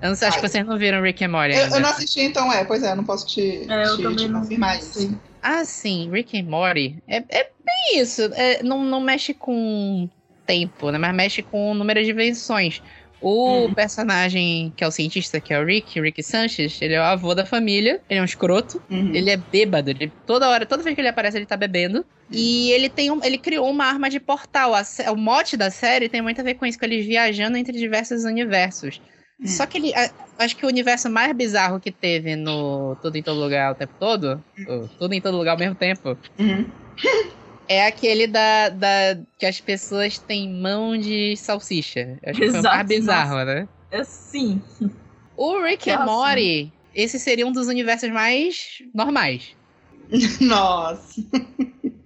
[0.03, 1.55] Eu não sei, acho que vocês não viram Rick and Morty.
[1.55, 4.29] Eu, eu, não assisti, então é, pois é, eu não posso te, é, te, te
[4.29, 5.19] confirmar isso.
[5.43, 7.03] Ah, sim, Rick and Morty.
[7.09, 8.23] É, é bem isso.
[8.35, 10.09] É, não, não mexe com
[10.47, 10.99] tempo, né?
[10.99, 12.83] Mas mexe com o número de invenções.
[13.21, 13.75] O uhum.
[13.75, 17.35] personagem que é o cientista, que é o Rick, Rick Sanchez, ele é o avô
[17.35, 19.15] da família, ele é um escroto, uhum.
[19.15, 22.05] ele é bêbado, ele, toda hora, toda vez que ele aparece, ele tá bebendo.
[22.31, 24.75] E ele tem um, ele criou uma arma de portal.
[24.75, 27.77] A, o mote da série tem muito a ver com isso, com eles viajando entre
[27.77, 29.03] diversos universos.
[29.43, 29.47] Hum.
[29.47, 29.93] Só que ele.
[30.39, 33.95] Acho que o universo mais bizarro que teve no Tudo em Todo Lugar o tempo
[33.99, 34.43] todo,
[34.99, 36.67] Tudo em Todo Lugar ao mesmo tempo, uhum.
[37.69, 39.19] é aquele da, da.
[39.39, 42.19] que as pessoas têm mão de salsicha.
[42.25, 43.45] Acho que foi o mais bizarro, nossa.
[43.45, 43.69] né?
[43.91, 44.63] É sim.
[45.37, 49.57] O Rick e Morty, esse seria um dos universos mais normais.
[50.41, 51.23] Nossa.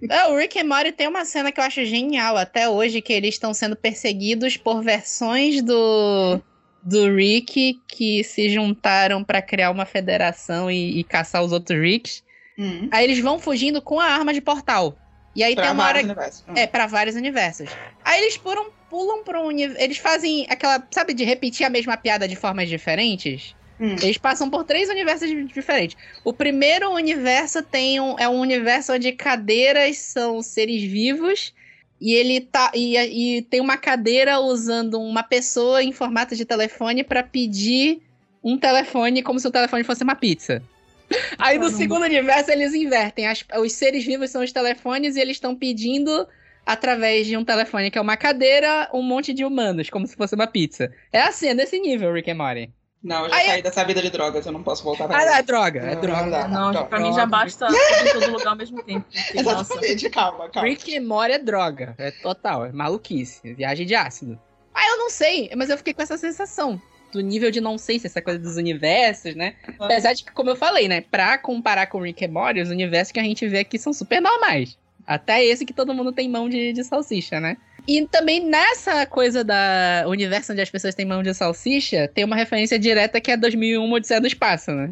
[0.09, 3.11] É, o Rick e Morty tem uma cena que eu acho genial até hoje, que
[3.11, 6.39] eles estão sendo perseguidos por versões do
[6.85, 12.23] do Rick que se juntaram para criar uma federação e, e, caçar os outros Ricks.
[12.57, 12.87] Hum.
[12.91, 14.95] Aí eles vão fugindo com a arma de portal.
[15.35, 16.03] E aí pra tem uma hora.
[16.03, 16.43] Universos.
[16.55, 17.69] É, para vários universos.
[18.03, 19.83] Aí eles pulam, pulam pra um universo.
[19.83, 20.87] Eles fazem aquela.
[20.91, 23.55] Sabe, de repetir a mesma piada de formas diferentes?
[23.79, 23.95] Hum.
[24.01, 25.97] Eles passam por três universos diferentes.
[26.23, 31.51] O primeiro universo tem um, é um universo onde cadeiras são seres vivos
[31.99, 32.71] E ele tá.
[32.75, 32.97] E,
[33.37, 38.01] e tem uma cadeira usando uma pessoa em formato de telefone para pedir
[38.43, 40.61] um telefone como se o telefone fosse uma pizza.
[41.39, 43.27] Aí no segundo universo eles invertem.
[43.27, 46.27] As- os seres vivos são os telefones e eles estão pedindo
[46.65, 50.33] através de um telefone que é uma cadeira, um monte de humanos, como se fosse
[50.35, 50.91] uma pizza.
[51.13, 52.71] É assim, é nesse nível, Rick and Morty.
[53.05, 55.37] Não, eu já Aí- saí dessa vida de drogas, eu não posso voltar pra Ah,
[55.39, 56.21] é droga, é Não, droga.
[56.23, 56.47] não dá.
[56.47, 59.05] Não, Não, pra mim já basta em todo lugar ao mesmo tempo.
[59.13, 60.67] porque, nossa, Exatamente, calma, calma.
[60.67, 61.93] Rick and Morty é droga.
[61.99, 63.41] É total, é maluquice.
[63.47, 64.39] é Viagem de ácido.
[64.73, 66.81] Ah, eu não sei, mas eu fiquei com essa sensação.
[67.13, 69.53] Do nível de não sei se essa coisa dos universos, né?
[69.79, 70.99] Apesar de que, como eu falei, né?
[70.99, 74.19] Pra comparar com Rick and Morty, os universos que a gente vê aqui são super
[74.19, 74.77] normais.
[75.07, 77.55] Até esse que todo mundo tem mão de, de salsicha, né?
[77.87, 82.35] E também nessa coisa da universo onde as pessoas têm mão de salsicha, tem uma
[82.35, 84.91] referência direta que é 2001 Odisseia do Espaço, né?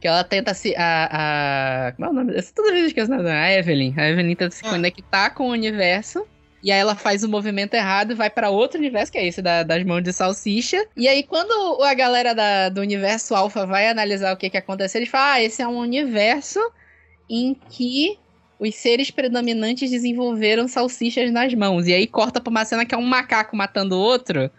[0.00, 0.74] Que ela tenta se.
[0.76, 1.88] A.
[1.88, 2.34] a como é o nome?
[2.34, 3.28] Eu toda vez esqueço o nome.
[3.28, 3.92] A Evelyn.
[3.98, 4.70] A Evelyn tenta se Ah.
[4.70, 6.26] conectar com o universo.
[6.62, 9.40] E aí ela faz o movimento errado e vai pra outro universo, que é esse
[9.40, 10.82] da- das mãos de salsicha.
[10.94, 14.98] E aí, quando a galera da- do universo alfa vai analisar o que, que aconteceu,
[15.00, 16.60] eles falam: ah, esse é um universo
[17.28, 18.18] em que
[18.60, 21.86] os seres predominantes desenvolveram salsichas nas mãos.
[21.88, 24.50] E aí corta pra uma cena que é um macaco matando o outro,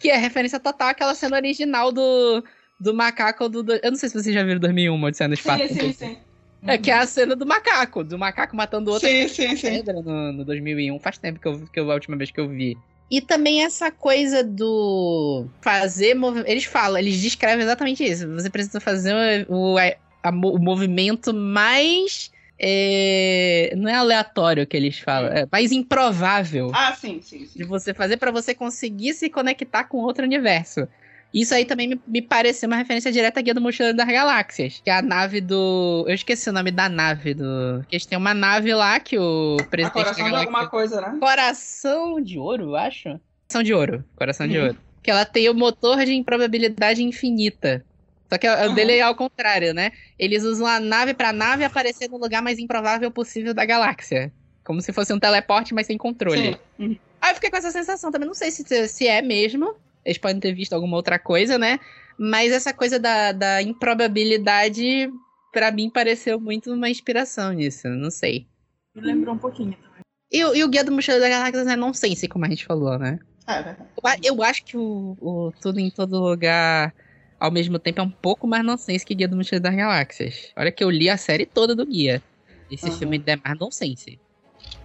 [0.00, 2.42] que é referência total àquela cena original do,
[2.80, 5.68] do macaco do, do- Eu não sei se vocês já viram 2001, Odisseia no Espaço.
[5.68, 6.16] Sim, sim, sim.
[6.64, 9.70] É que é a cena do macaco, do macaco matando o outro Sim, sim, sim.
[9.70, 10.96] pedra no, no 2001.
[11.00, 12.78] Faz tempo que eu, que eu a última vez que eu vi.
[13.10, 18.32] E também essa coisa do fazer movi- Eles falam, eles descrevem exatamente isso.
[18.34, 19.76] Você precisa fazer o,
[20.22, 22.30] a- mo- o movimento mais.
[22.62, 27.64] É, não é aleatório que eles falam, é mais improvável Ah, sim, sim, de sim.
[27.64, 30.86] você fazer pra você conseguir se conectar com outro universo.
[31.34, 34.80] Isso aí também me, me pareceu uma referência direta à Guia do Mochileiro das Galáxias.
[34.84, 36.04] Que é a nave do.
[36.06, 37.82] Eu esqueci o nome da nave do.
[37.88, 41.00] Que eles têm uma nave lá que o A presidente da coração de alguma coisa,
[41.00, 41.16] né?
[41.18, 43.04] Coração de ouro, eu acho.
[43.48, 44.04] Coração de ouro.
[44.14, 44.64] Coração de Uhum.
[44.66, 44.78] ouro.
[45.02, 47.82] Que ela tem o motor de improbabilidade infinita.
[48.32, 48.74] Só que o Uhum.
[48.74, 49.92] dele é ao contrário, né?
[50.18, 54.32] Eles usam a nave pra nave aparecer no lugar mais improvável possível da galáxia.
[54.64, 56.54] Como se fosse um teleporte, mas sem controle.
[56.54, 56.56] Sim.
[56.78, 56.96] Uhum.
[57.20, 58.26] Aí eu fiquei com essa sensação também.
[58.26, 59.74] Não sei se, se é mesmo.
[60.02, 61.78] Eles podem ter visto alguma outra coisa, né?
[62.18, 65.10] Mas essa coisa da, da improbabilidade,
[65.52, 67.88] pra mim, pareceu muito uma inspiração nisso.
[67.88, 68.46] Não sei.
[68.94, 70.02] me lembrou um pouquinho também.
[70.32, 72.98] E, o- e o Guia do Mochileiro da Galáxia é nonsense, como a gente falou,
[72.98, 73.18] né?
[73.46, 73.88] É, é verdade.
[74.24, 76.94] Eu, eu acho que o, o Tudo em Todo Lugar,
[77.42, 80.52] ao mesmo tempo, é um pouco mais nonsense que Guia do Mochileiro das Galáxias.
[80.56, 82.22] Olha que eu li a série toda do Guia.
[82.70, 82.92] Esse Uhum.
[82.98, 84.18] filme é mais nonsense.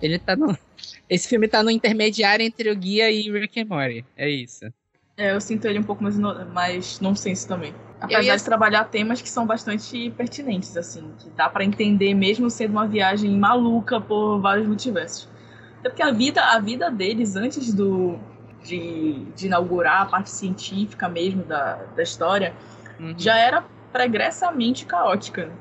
[0.01, 0.57] Ele tá no...
[1.09, 4.05] Esse filme tá no intermediário entre o Guia e Rick and Morty.
[4.15, 4.65] É isso.
[5.17, 7.73] É, eu sinto ele um pouco mais, no, mais nonsense também.
[8.01, 12.49] Apesar ia- de trabalhar temas que são bastante pertinentes, assim, que dá pra entender mesmo
[12.49, 15.27] sendo uma viagem maluca por vários multiversos.
[15.79, 18.19] Até porque a vida, a vida deles antes do
[18.63, 22.53] de, de inaugurar a parte científica mesmo da, da história
[22.99, 23.13] Uhum.
[23.17, 25.51] já era pregressamente caótica.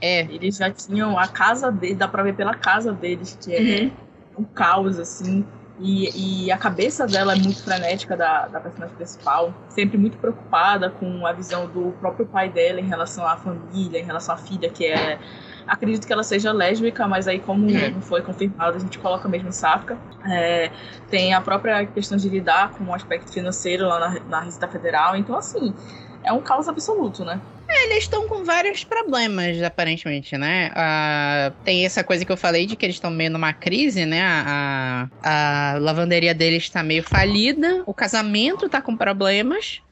[0.00, 0.20] É.
[0.20, 3.90] Eles já tinham a casa deles, dá pra ver pela casa deles, que é
[4.38, 5.44] um caos, assim.
[5.78, 9.54] E, e a cabeça dela é muito frenética, da, da personagem principal.
[9.68, 14.04] Sempre muito preocupada com a visão do próprio pai dela em relação à família, em
[14.04, 15.18] relação à filha, que é.
[15.66, 17.90] Acredito que ela seja lésbica, mas aí, como Uhum.
[17.90, 20.00] não foi confirmado, a gente coloca mesmo sáfica.
[20.24, 20.70] É,
[21.08, 25.16] tem a própria questão de lidar com o aspecto financeiro lá na, na Receita Federal.
[25.16, 25.74] Então, assim,
[26.22, 27.42] é um caos absoluto, né?
[27.68, 30.70] Eles estão com vários problemas, aparentemente, né?
[30.74, 34.22] Ah, tem essa coisa que eu falei de que eles estão meio numa crise, né?
[34.22, 39.82] A, a, a lavanderia deles está meio falida, o casamento tá com problemas.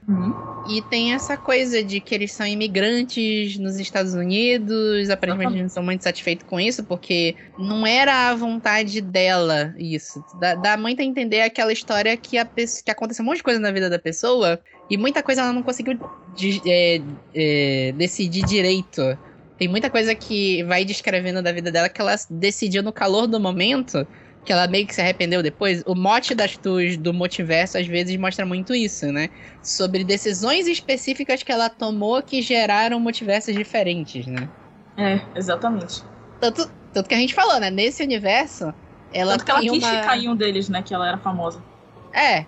[0.68, 5.68] E tem essa coisa de que eles são imigrantes nos Estados Unidos, aparentemente eles não
[5.68, 10.22] são muito satisfeitos com isso, porque não era a vontade dela isso.
[10.38, 13.60] Dá, dá muito a entender aquela história que, a, que aconteceu um monte de coisa
[13.60, 14.60] na vida da pessoa
[14.94, 15.98] e muita coisa ela não conseguiu
[16.34, 17.00] de- é,
[17.34, 19.02] é, decidir direito.
[19.58, 23.40] Tem muita coisa que vai descrevendo da vida dela que ela decidiu no calor do
[23.40, 24.06] momento,
[24.44, 25.82] que ela meio que se arrependeu depois.
[25.86, 29.30] O mote das tuas do multiverso às vezes mostra muito isso, né?
[29.62, 34.48] Sobre decisões específicas que ela tomou que geraram multiversos diferentes, né?
[34.96, 36.02] É, exatamente.
[36.40, 37.70] Tanto, tanto que a gente falou, né?
[37.70, 38.72] Nesse universo,
[39.12, 39.88] ela Tanto que ela quis uma...
[39.88, 40.82] ficar em um deles, né?
[40.82, 41.60] Que ela era famosa.
[42.12, 42.46] É.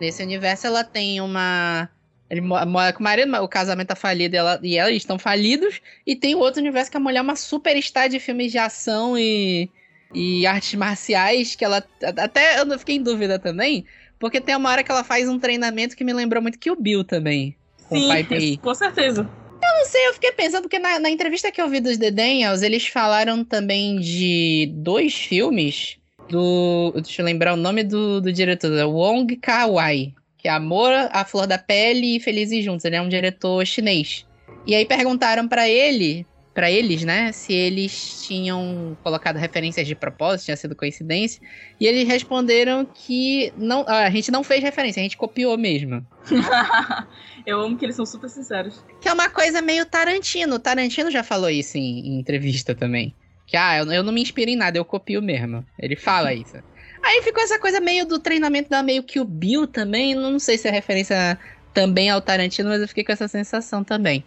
[0.00, 1.88] Nesse universo ela tem uma.
[2.28, 5.18] Ele mo- mora com o marido, o casamento tá falido e, ela, e eles estão
[5.18, 5.80] falidos.
[6.06, 9.16] E tem o outro universo que a mulher é uma superstar de filmes de ação
[9.16, 9.70] e,
[10.12, 11.84] e artes marciais, que ela.
[12.18, 13.84] Até eu fiquei em dúvida também,
[14.18, 16.76] porque tem uma hora que ela faz um treinamento que me lembrou muito que o
[16.76, 17.56] Bill também.
[17.88, 18.56] Com o pai Pei.
[18.56, 19.28] com certeza.
[19.62, 22.62] Não sei, eu fiquei pensando, porque na, na entrevista que eu vi dos The Daniels,
[22.62, 25.96] eles falaram também de dois filmes
[26.28, 26.92] do.
[26.94, 31.24] Deixa eu lembrar o nome do, do diretor, é Wong Kar-wai, que é Amor, A
[31.24, 32.84] Flor da Pele e Felizes Juntos.
[32.84, 34.26] Ele é um diretor chinês.
[34.66, 40.46] E aí perguntaram para ele, para eles, né, se eles tinham colocado referências de propósito,
[40.46, 41.40] tinha sido coincidência.
[41.78, 46.04] E eles responderam que não, a gente não fez referência, a gente copiou mesmo.
[47.46, 48.84] eu amo que eles são super sinceros.
[49.00, 50.58] Que é uma coisa meio Tarantino.
[50.58, 53.14] Tarantino já falou isso em, em entrevista também.
[53.46, 55.64] Que, ah, eu, eu não me inspiro em nada, eu copio mesmo.
[55.78, 56.56] Ele fala isso.
[57.02, 60.14] Aí ficou essa coisa meio do treinamento da meio que o Bill também.
[60.14, 61.38] Não sei se é referência
[61.72, 64.24] também ao Tarantino, mas eu fiquei com essa sensação também.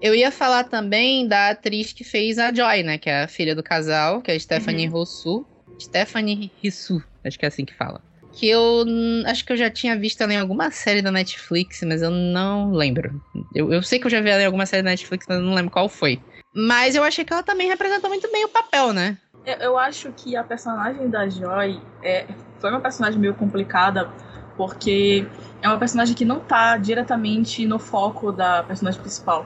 [0.00, 2.98] Eu ia falar também da atriz que fez a Joy, né?
[2.98, 4.92] Que é a filha do casal, que é a Stephanie uhum.
[4.92, 5.46] Rousseau.
[5.80, 8.02] Stephanie Rissu, acho que é assim que fala
[8.38, 8.84] que eu
[9.26, 12.70] acho que eu já tinha visto ela em alguma série da Netflix, mas eu não
[12.70, 13.20] lembro.
[13.52, 15.44] Eu, eu sei que eu já vi ela em alguma série da Netflix, mas eu
[15.44, 16.20] não lembro qual foi.
[16.54, 19.18] Mas eu achei que ela também representou muito bem o papel, né?
[19.44, 22.26] Eu, eu acho que a personagem da Joy é,
[22.60, 24.08] foi uma personagem meio complicada,
[24.56, 25.26] porque
[25.60, 29.44] é uma personagem que não tá diretamente no foco da personagem principal.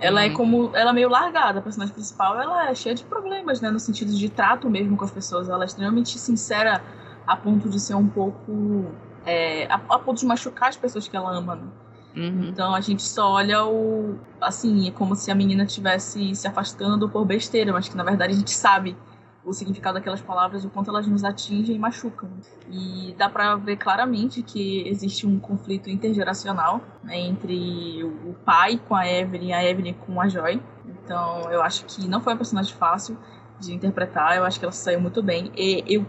[0.00, 0.32] Ela é uhum.
[0.32, 0.70] é como.
[0.74, 3.70] Ela é meio largada, a personagem principal, ela é cheia de problemas, né?
[3.70, 5.48] No sentido de trato mesmo com as pessoas.
[5.48, 6.82] Ela é extremamente sincera
[7.26, 8.86] a ponto de ser um pouco.
[9.24, 11.56] É, a, a, ponto de machucar as pessoas que ela ama.
[11.56, 11.68] Né?
[12.16, 12.48] Uhum.
[12.48, 14.18] Então a gente só olha o.
[14.40, 18.32] Assim, é como se a menina estivesse se afastando por besteira, mas que na verdade
[18.32, 18.96] a gente sabe
[19.44, 22.30] o significado daquelas palavras, o quanto elas nos atingem e machucam.
[22.70, 28.94] E dá para ver claramente que existe um conflito intergeracional né, entre o pai com
[28.94, 30.62] a Evelyn e a Evelyn com a Joy.
[30.86, 33.18] Então eu acho que não foi uma personagem fácil
[33.58, 35.50] de interpretar, eu acho que ela saiu muito bem.
[35.56, 36.06] E eu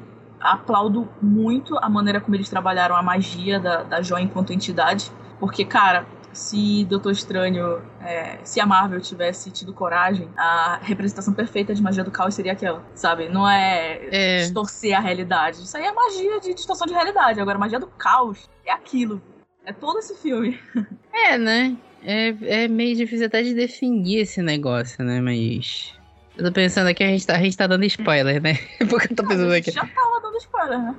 [0.52, 5.12] aplaudo muito a maneira como eles trabalharam a magia da, da Joy enquanto entidade.
[5.40, 11.74] Porque, cara, se Doutor Estranho, é, se a Marvel tivesse tido coragem, a representação perfeita
[11.74, 13.30] de magia do caos seria aquela, sabe?
[13.30, 14.38] Não é, é.
[14.40, 15.64] distorcer a realidade.
[15.64, 17.40] Isso aí é magia de distorção de realidade.
[17.40, 19.22] Agora, magia do caos é aquilo.
[19.66, 20.60] É todo esse filme.
[21.16, 21.78] É, né?
[22.04, 25.22] É, é meio difícil até de definir esse negócio, né?
[25.22, 25.94] Mas.
[26.36, 28.58] Eu tô pensando aqui, a gente tá, a gente tá dando spoiler, né?
[28.90, 29.70] Porque eu tô pensando aqui.
[29.70, 30.96] Já tava dando spoiler, né?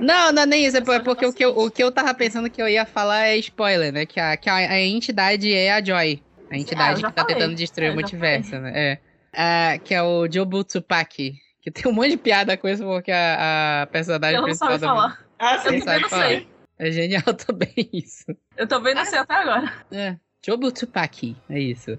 [0.00, 2.48] Não, não é nem isso, é porque o que, eu, o que eu tava pensando
[2.48, 4.06] que eu ia falar é spoiler, né?
[4.06, 6.22] Que a, que a, a entidade é a Joy.
[6.50, 7.36] A entidade que tá falei.
[7.36, 8.72] tentando destruir é, o multiverso, né?
[8.74, 8.98] É.
[9.34, 11.34] Ah, que é o Jobu Tsupaki.
[11.60, 14.70] Que tem um monte de piada com isso, porque a, a personagem eu principal.
[14.70, 15.24] Não sabe falar.
[15.38, 16.28] Ah, eu também não falar.
[16.28, 16.48] sei.
[16.78, 18.24] É genial também isso.
[18.56, 19.72] Eu também não sei até agora.
[19.92, 20.16] É.
[20.44, 21.98] Jobu Tsupaki, é isso.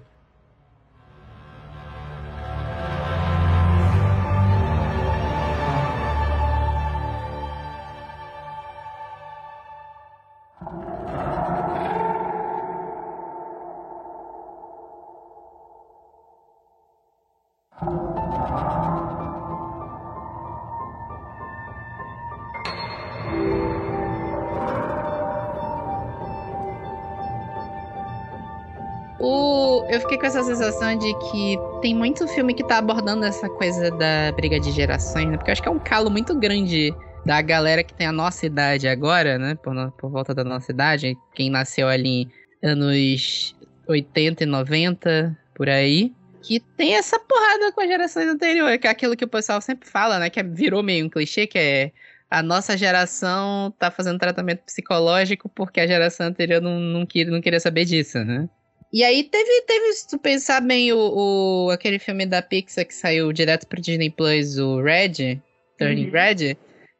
[29.90, 33.90] Eu fiquei com essa sensação de que tem muito filme que tá abordando essa coisa
[33.90, 35.36] da briga de gerações, né?
[35.36, 36.94] Porque eu acho que é um calo muito grande
[37.26, 39.56] da galera que tem a nossa idade agora, né?
[39.56, 42.28] Por, por volta da nossa idade, quem nasceu ali
[42.62, 43.56] anos
[43.88, 46.14] 80 e 90, por aí.
[46.40, 49.88] Que tem essa porrada com as gerações anteriores, que é aquilo que o pessoal sempre
[49.88, 50.30] fala, né?
[50.30, 51.90] Que virou meio um clichê, que é
[52.30, 57.40] a nossa geração tá fazendo tratamento psicológico porque a geração anterior não, não, queria, não
[57.40, 58.48] queria saber disso, né?
[58.92, 62.94] E aí teve, teve, se tu pensar bem, o, o, aquele filme da Pixar que
[62.94, 65.40] saiu direto pro Disney Plus, o Red,
[65.78, 66.12] Turning uhum.
[66.12, 66.56] Red,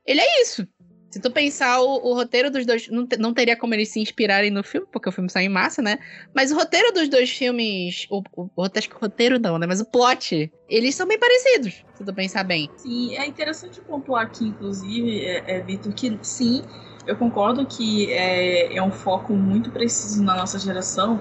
[0.07, 0.67] ele é isso.
[1.11, 2.89] Se tu pensar, o, o roteiro dos dois.
[2.89, 5.83] Não, não teria como eles se inspirarem no filme, porque o filme saiu em massa,
[5.83, 5.99] né?
[6.33, 8.07] Mas o roteiro dos dois filmes.
[8.09, 9.67] O, o, o, acho que o roteiro não, né?
[9.67, 12.71] Mas o plot, eles são bem parecidos, se tu pensar bem.
[12.77, 16.63] Sim, é interessante pontuar aqui, inclusive, é, é, Vitor, que sim,
[17.05, 21.21] eu concordo que é, é um foco muito preciso na nossa geração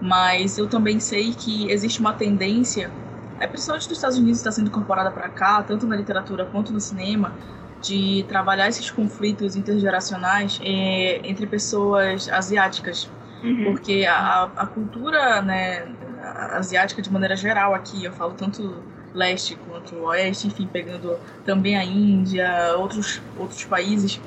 [0.00, 2.90] mas eu também sei que existe uma tendência,
[3.40, 6.80] é, principalmente dos Estados Unidos está sendo incorporada para cá, tanto na literatura quanto no
[6.80, 7.32] cinema,
[7.82, 13.10] de trabalhar esses conflitos intergeracionais é, entre pessoas asiáticas.
[13.42, 13.64] Uhum.
[13.64, 15.86] Porque a, a cultura né,
[16.52, 18.82] asiática, de maneira geral, aqui, eu falo tanto
[19.14, 24.20] leste quanto oeste, enfim, pegando também a Índia, outros, outros países,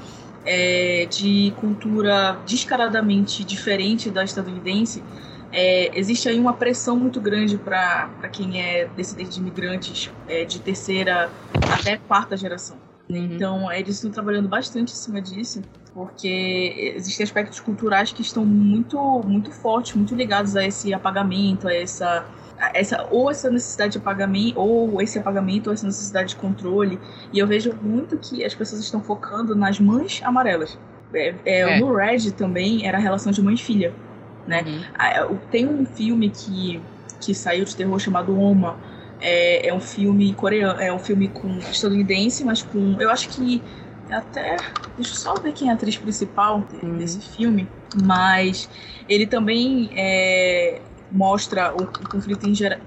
[0.46, 5.04] é, de cultura descaradamente diferente da estadunidense,
[5.52, 10.60] é, existe aí uma pressão muito grande para quem é descendente de imigrantes é, de
[10.60, 11.30] terceira
[11.72, 12.78] até quarta geração.
[13.10, 15.64] Então, eles estão trabalhando bastante em cima disso,
[15.96, 21.74] porque existem aspectos culturais que estão muito, muito fortes, muito ligados a esse apagamento, a
[21.74, 22.24] essa,
[22.60, 27.00] a essa ou essa necessidade de apagamento, ou esse apagamento, ou essa necessidade de controle.
[27.34, 30.78] E eu vejo muito que as pessoas estão focando nas mães amarelas.
[31.12, 31.80] É, é, É.
[31.80, 33.92] No Red também era a relação de mãe e filha,
[34.50, 34.64] né?
[34.64, 34.82] Uhum.
[34.98, 36.82] Ah, o- Tem um filme que,
[37.22, 38.78] que saiu de terror chamado Oma.
[39.22, 43.00] É, é um filme coreano, é um filme com estadunidense, mas com.
[43.02, 43.64] Eu acho que
[44.10, 44.56] é até.
[44.98, 46.98] Deixa eu só ver quem é a atriz principal Uhum.
[46.98, 47.68] desse filme.
[48.04, 48.70] Mas
[49.08, 50.82] ele também é,
[51.12, 52.46] mostra o, o conflito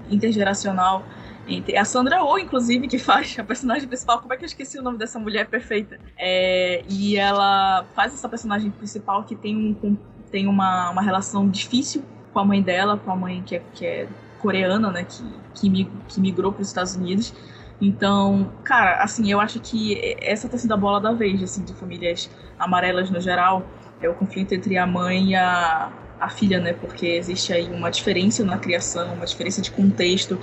[0.09, 1.07] intergeracional
[1.45, 1.77] entre.
[1.77, 4.19] A Sandra Oh, inclusive, que faz a personagem principal.
[4.19, 5.99] Como é que eu esqueci o nome dessa mulher perfeita?
[6.17, 9.97] É, e ela faz essa personagem principal que tem, um,
[10.33, 12.03] tem uma, uma relação difícil
[12.33, 14.09] com a mãe dela, com a mãe que é, que é
[14.39, 15.03] coreana, né?
[15.05, 15.23] Que,
[15.53, 17.31] que, mi- que migrou para os Estados Unidos.
[17.79, 21.73] Então, cara, assim, eu acho que essa tá sendo a bola da vez, assim, de
[21.75, 23.67] famílias amarelas no geral.
[24.01, 26.73] É o conflito entre a mãe e a, a filha, né?
[26.73, 30.39] Porque existe aí uma diferença na criação, uma diferença de contexto.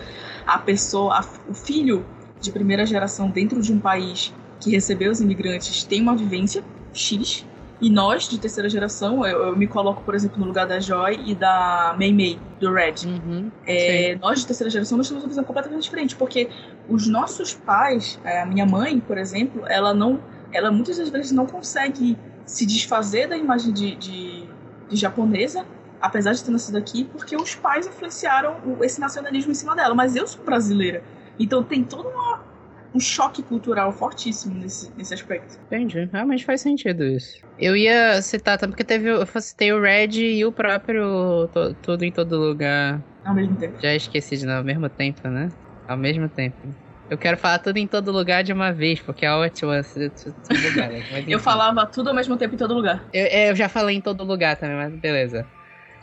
[0.47, 2.07] A pessoa, a- o filho
[2.41, 7.45] de primeira geração dentro de um país que recebeu os imigrantes tem uma vivência X.
[7.80, 11.20] E nós, de terceira geração, eu, eu me coloco, por exemplo, no lugar da Joy
[11.24, 13.06] e da Mei Mei, do Red.
[13.06, 13.50] Uhum.
[13.66, 16.50] É, nós de terceira geração nós temos uma visão completamente diferente, porque
[16.88, 20.20] os nossos pais, é, a minha mãe, por exemplo, ela não,
[20.52, 24.48] ela muitas das vezes não consegue se desfazer da imagem de, de,
[24.88, 25.64] de japonesa,
[26.00, 29.94] apesar de ter nascido aqui, porque os pais influenciaram esse nacionalismo em cima dela.
[29.94, 31.02] Mas eu sou brasileira,
[31.38, 32.49] então tem todo uma-
[32.95, 35.59] um choque cultural fortíssimo nesse, nesse aspecto.
[35.66, 36.05] Entendi.
[36.12, 37.38] Realmente faz sentido isso.
[37.57, 42.05] Eu ia citar também, porque teve, eu citei o Red e o próprio to- Tudo
[42.05, 43.05] em Todo Lugar.
[43.24, 43.78] Ao mesmo tempo.
[43.80, 45.49] Já esqueci de novo, ao mesmo tempo, né?
[45.86, 46.74] Ao mesmo tempo.
[47.09, 50.91] Eu quero falar tudo em todo lugar de uma vez, porque é ótimo lugar.
[50.91, 51.24] né?
[51.28, 53.09] Eu falava tudo ao mesmo tempo em todo lugar.
[53.12, 55.51] Eu, é, eu já falei em todo lugar também, mas beleza.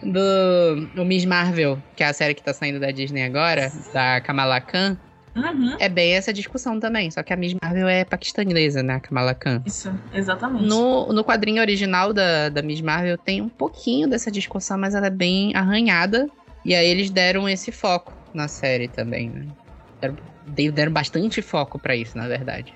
[0.02, 4.22] Do o Miss Marvel, que é a série que tá saindo da Disney agora, da
[4.22, 5.00] Kamala Khan,
[5.38, 5.76] Uhum.
[5.80, 7.12] é bem essa discussão também.
[7.12, 8.96] Só que a Miss Marvel é paquistanesa, né?
[8.96, 9.62] A Kamala Khan.
[9.66, 10.66] Isso, exatamente.
[10.66, 15.08] No, no quadrinho original da, da Miss Marvel tem um pouquinho dessa discussão, mas ela
[15.08, 16.28] é bem arranhada.
[16.66, 19.46] E aí eles deram esse foco na série também, né?
[20.02, 20.18] Deram,
[20.48, 22.74] de- deram bastante foco pra isso, na verdade.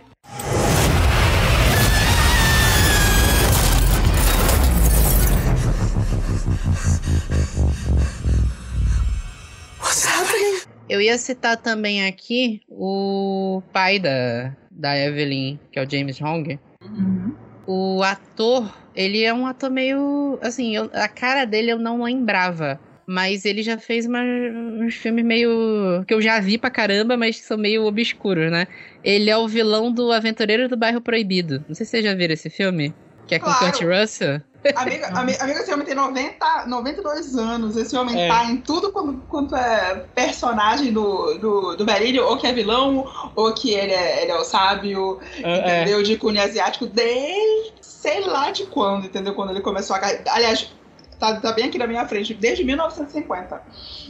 [10.91, 16.59] Eu ia citar também aqui o pai da, da Evelyn, que é o James Hong.
[16.83, 17.33] Uhum.
[17.65, 20.37] O ator, ele é um ator meio.
[20.41, 22.77] Assim, eu- a cara dele eu não lembrava.
[23.07, 26.03] Mas ele já fez uma- uns filmes meio.
[26.05, 28.67] que eu já vi pra caramba, mas que são meio obscuros, né?
[29.03, 31.63] Ele é o vilão do Aventureiro do Bairro Proibido.
[31.69, 32.93] Não sei se vocês já viram esse filme.
[33.27, 33.65] Que é com Claro.
[33.71, 34.41] Kurt Russell.
[34.75, 37.75] Amiga, ami- amiga, esse homem tem 90, 92 anos.
[37.75, 38.27] Esse homem É.
[38.27, 43.09] tá em tudo quanto, quanto é personagem do, do, do Berílio, ou que é vilão,
[43.35, 45.57] ou que ele é, ele é o sábio, É.
[45.81, 46.03] entendeu?
[46.03, 49.33] De cunho asiático, desde sei lá de quando, entendeu?
[49.33, 49.99] Quando ele começou a.
[50.29, 50.71] Aliás,
[51.19, 53.61] tá, tá bem aqui na minha frente, desde 1950.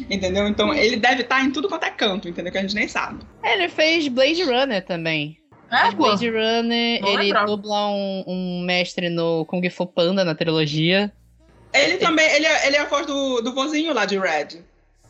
[0.09, 0.47] Entendeu?
[0.47, 2.51] Então ele deve estar em tudo quanto é canto, entendeu?
[2.51, 3.19] Que a gente nem sabe.
[3.43, 5.37] Ele fez Blade Runner também.
[5.71, 5.91] É.
[5.91, 7.45] Blade Runner, Não ele lembrava.
[7.47, 11.11] dubla um, um mestre no Kung Fu Panda na trilogia.
[11.73, 14.59] Ele também, ele é, ele é a voz do, do vozinho lá de Red.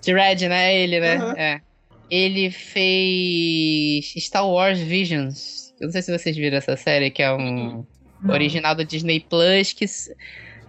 [0.01, 0.75] De Red, né?
[0.77, 1.17] Ele, né?
[1.17, 1.31] Uhum.
[1.31, 1.61] É.
[2.09, 5.73] Ele fez Star Wars Visions.
[5.79, 7.83] Eu não sei se vocês viram essa série, que é um
[8.21, 8.33] Não.
[8.33, 9.73] original do Disney Plus.
[9.73, 9.85] Que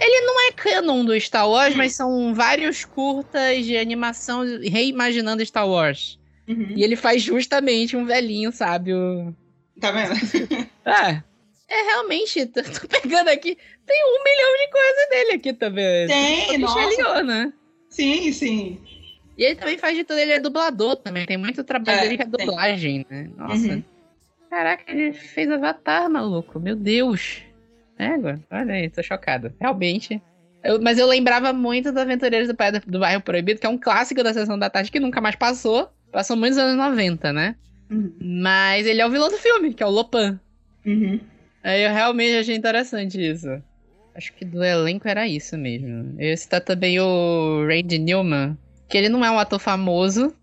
[0.00, 5.68] ele não é canon do Star Wars, mas são vários curtas de animação reimaginando Star
[5.68, 6.18] Wars.
[6.48, 6.68] Uhum.
[6.74, 9.36] E ele faz justamente um velhinho sábio.
[9.80, 10.14] Tá vendo?
[10.84, 11.22] É.
[11.68, 13.56] É realmente, tô, tô pegando aqui.
[13.86, 16.06] Tem um milhão de coisas dele aqui também.
[16.08, 17.22] Tem, O nossa.
[17.22, 17.52] Né?
[17.88, 18.80] Sim, sim.
[19.38, 21.24] E ele também faz de tudo, ele é dublador também.
[21.24, 22.46] Tem muito trabalho É, dele que é tem.
[22.46, 23.30] dublagem, né?
[23.36, 23.54] Nossa.
[23.68, 23.82] Uhum.
[24.50, 26.60] Caraca, ele fez Avatar, maluco.
[26.60, 27.40] Meu Deus.
[27.98, 29.54] Égua, olha aí, tô chocada.
[29.58, 30.20] Realmente.
[30.62, 33.78] Eu- mas eu lembrava muito do Aventureiros do, Pai- do Bairro Proibido, que é um
[33.78, 35.88] clássico da Sessão da Tarde que nunca mais passou.
[36.12, 37.56] Passou muitos anos 90, né?
[37.92, 38.12] Uhum.
[38.20, 40.40] Mas ele é o vilão do filme, que é o Lopan.
[40.84, 41.20] Uhum.
[41.62, 43.62] Aí eu realmente achei interessante isso.
[44.14, 46.20] Acho que do elenco era isso mesmo.
[46.20, 48.56] Ia citar também o Randy Newman,
[48.88, 50.34] que ele não é um ator famoso,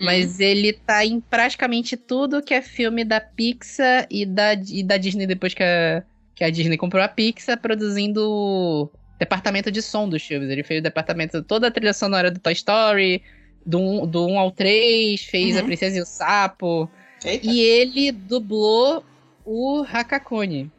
[0.00, 4.96] mas ele tá em praticamente tudo que é filme da Pixar e da, e da
[4.96, 6.02] Disney depois que a,
[6.34, 10.50] que a Disney comprou a Pixar, produzindo o departamento de som dos filmes.
[10.50, 13.22] Ele fez o departamento toda a trilha sonora do Toy Story,
[13.66, 15.66] do 1, do 1 ao 3, fez A Uhum.
[15.66, 16.88] Princesa e o Sapo.
[17.24, 17.46] Eita.
[17.46, 19.04] E ele dublou
[19.44, 20.70] o Hakakuni.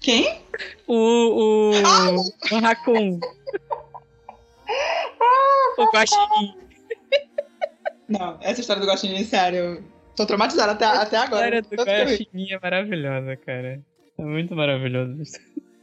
[0.00, 0.40] Quem?
[0.86, 0.94] O.
[0.94, 1.70] O.
[2.52, 3.18] O Hakun.
[5.78, 6.54] o Guaxinim.
[8.08, 9.82] Não, essa história do Guaxinim, sério.
[10.16, 11.58] Tô traumatizada até, até A agora.
[11.60, 12.10] história do.
[12.10, 13.80] Guaxinim é maravilhosa, cara.
[14.18, 15.38] É muito maravilhoso isso.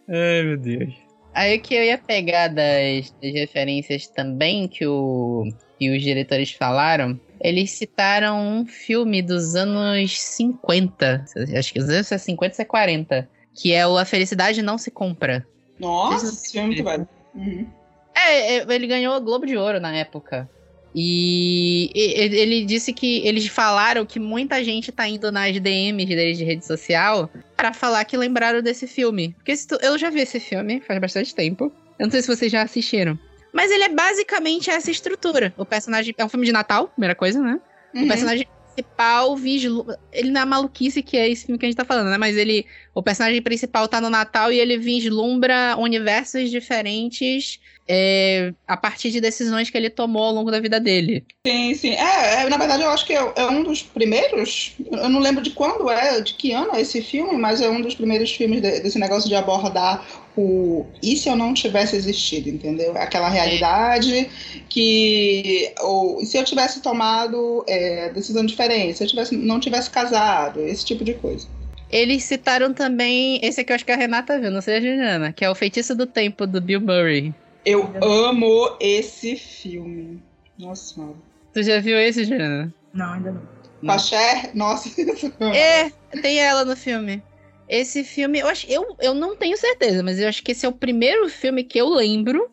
[0.07, 0.93] Ai, meu Deus.
[1.33, 5.43] Aí o que eu ia pegar das, das referências também que, o,
[5.79, 11.25] que os diretores falaram, eles citaram um filme dos anos 50.
[11.57, 13.29] Acho que os anos 50 ou 40.
[13.55, 15.45] Que é o A Felicidade Não Se Compra.
[15.79, 17.07] Nossa, esse filme é muito velho.
[17.33, 17.65] Uhum.
[18.15, 20.49] É, é, ele ganhou o Globo de Ouro na época.
[20.93, 26.05] E e- e- ele disse que eles falaram que muita gente tá indo nas DMs
[26.15, 29.33] deles de rede social pra falar que lembraram desse filme.
[29.37, 31.71] Porque se tu- eu já vi esse filme faz bastante tempo.
[31.97, 33.17] Eu não sei se vocês já assistiram.
[33.53, 35.53] Mas ele é basicamente essa estrutura.
[35.57, 36.13] O personagem.
[36.17, 37.59] É um filme de Natal, primeira coisa, né?
[37.93, 38.07] O Uhum.
[38.07, 39.99] personagem principal vislumbra.
[40.11, 42.17] Ele não é a maluquice que é esse filme que a gente tá falando, né?
[42.17, 42.65] Mas ele.
[42.93, 49.21] O personagem principal tá no Natal e ele vislumbra universos diferentes é, a partir de
[49.21, 51.25] decisões que ele tomou ao longo da vida dele.
[51.47, 51.89] Sim, sim.
[51.91, 54.75] É, é, na verdade, eu acho que é, é um dos primeiros.
[54.91, 57.81] Eu não lembro de quando é, de que ano é esse filme, mas é um
[57.81, 60.91] dos primeiros filmes de- desse negócio de abordar o.
[61.01, 62.91] E se eu não tivesse existido, entendeu?
[62.97, 64.29] Aquela realidade
[64.69, 65.73] que.
[65.79, 70.59] Ou, e se eu tivesse tomado é, decisão diferente, se eu tivesse, não tivesse casado,
[70.61, 71.47] esse tipo de coisa.
[71.91, 73.39] Eles citaram também.
[73.43, 75.55] Esse aqui eu acho que a Renata viu, não sei a Juliana, que é o
[75.55, 77.33] Feitiço do Tempo do Bill Murray.
[77.65, 80.21] Eu amo esse filme.
[80.57, 81.15] Nossa senhora.
[81.53, 82.73] Tu já viu esse, Juliana?
[82.93, 83.41] Não, ainda não.
[83.81, 84.89] Com a Cher, nossa.
[85.55, 85.89] É,
[86.21, 87.23] tem ela no filme.
[87.67, 90.69] Esse filme, eu acho, eu, eu não tenho certeza, mas eu acho que esse é
[90.69, 92.49] o primeiro filme que eu lembro.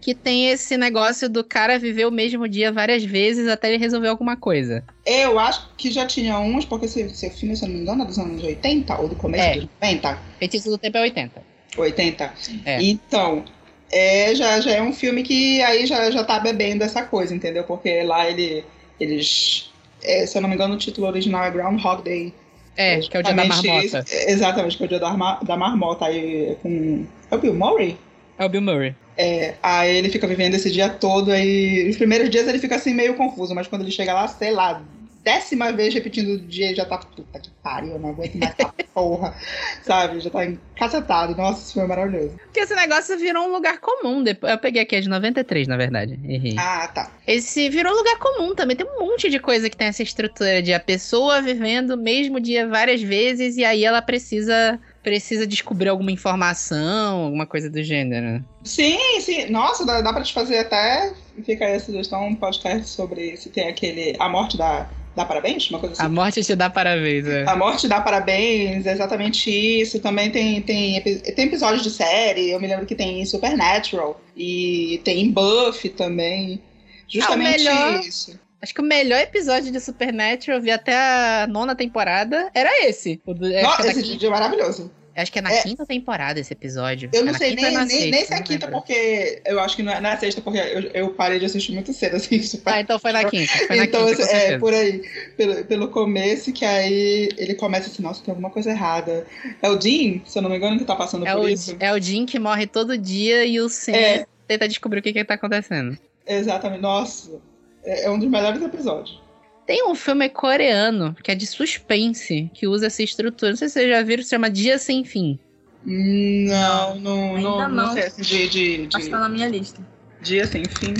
[0.00, 4.08] Que tem esse negócio do cara viver o mesmo dia várias vezes até ele resolver
[4.08, 4.84] alguma coisa.
[5.06, 8.02] Eu acho que já tinha uns, porque esse, esse filme, se eu não me engano,
[8.02, 9.54] é dos anos 80 ou do começo É.
[9.56, 10.18] dos 90.
[10.38, 11.42] Feitiço do Tempo é 80.
[11.76, 12.34] 80.
[12.64, 12.82] É.
[12.82, 13.44] Então,
[13.90, 17.64] é, já, já é um filme que aí já, já tá bebendo essa coisa, entendeu?
[17.64, 18.64] Porque lá ele,
[18.98, 19.70] eles.
[20.02, 22.34] é, se eu não me engano, o título original é Groundhog Day.
[22.76, 24.04] É, que é o dia da marmota.
[24.28, 25.12] exatamente, que é o dia da,
[25.42, 26.06] da marmota.
[26.06, 27.04] Aí com.
[27.30, 27.96] É o Bill Murray?
[28.40, 28.96] É o Bill Murray.
[29.18, 32.94] É, aí ele fica vivendo esse dia todo, aí os primeiros dias ele fica assim
[32.94, 34.82] meio confuso, mas quando ele chega lá, sei lá,
[35.22, 38.54] décima vez repetindo o dia, ele já tá, puta que pariu, eu não aguento mais
[38.58, 39.36] essa porra,
[39.82, 40.20] sabe?
[40.20, 41.36] Já tá encacetado.
[41.36, 42.34] Nossa, isso foi maravilhoso.
[42.44, 44.22] Porque esse negócio virou um lugar comum.
[44.22, 46.18] Depois, eu peguei aqui, é de 93, na verdade.
[46.26, 46.56] Errei.
[46.58, 47.10] Ah, tá.
[47.26, 48.74] Esse virou um lugar comum também.
[48.74, 52.40] Tem um monte de coisa que tem essa estrutura de a pessoa vivendo o mesmo
[52.40, 58.44] dia várias vezes e aí ela precisa precisa descobrir alguma informação, alguma coisa do gênero.
[58.64, 59.46] Sim, sim.
[59.50, 61.12] Nossa, dá, dá pra te fazer até.
[61.44, 64.14] Fica aí a sugestão, um podcast sobre se tem aquele.
[64.18, 65.70] A morte dá, dá parabéns?
[65.70, 66.02] Uma coisa assim.
[66.04, 67.26] A morte te dá parabéns.
[67.26, 67.44] É.
[67.48, 70.00] A morte dá parabéns, é exatamente isso.
[70.00, 75.00] Também tem, tem, tem episódios de série, eu me lembro que tem em Supernatural e
[75.04, 76.60] tem em Buffy também.
[77.08, 78.38] Justamente Ah, melhor- isso.
[78.62, 83.20] Acho que o melhor episódio de Supernatural, eu vi até a nona temporada, era esse.
[83.24, 84.90] O do- Nossa, é na esse vídeo é maravilhoso.
[85.16, 87.08] acho que é na é- quinta temporada esse episódio.
[87.12, 89.58] Eu É não na sei nem, na nem, sexta, nem se é quinta, porque eu
[89.60, 92.16] acho que não é, não é sexta, porque eu, eu parei de assistir muito cedo,
[92.16, 92.38] assim.
[92.66, 93.50] Ah, então foi na quinta.
[93.66, 95.02] Foi na então, quinta, é, por aí,
[95.38, 99.26] pelo, pelo começo, que aí ele começa assim, nossa, tem alguma coisa errada.
[99.62, 101.74] É o Dean, se eu não me engano, que tá passando É por o, isso.
[101.80, 104.26] é o Jim que morre todo dia e o Sam É.
[104.46, 105.96] tenta descobrir o que que tá acontecendo.
[106.26, 107.40] Exatamente, nossa.
[107.84, 109.20] É, é um dos melhores episódios.
[109.66, 113.50] Tem um filme coreano que é de suspense, que usa essa estrutura.
[113.52, 115.38] Não sei se vocês já viram, se chama Dia Sem Fim.
[115.84, 117.92] Não, não, Ainda não, não não.
[117.94, 119.80] sei, assim, de, de, de tá na minha lista.
[120.22, 120.94] dia sem fim.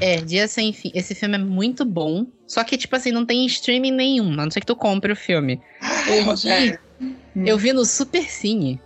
[0.00, 0.92] É, Dia Sem Fim.
[0.94, 2.26] Esse filme é muito bom.
[2.46, 5.16] Só que, tipo assim, não tem streaming nenhum, a não ser que tu compre o
[5.16, 5.60] filme.
[6.08, 6.78] Eu vi, É.
[7.46, 8.80] eu vi no Super Cine.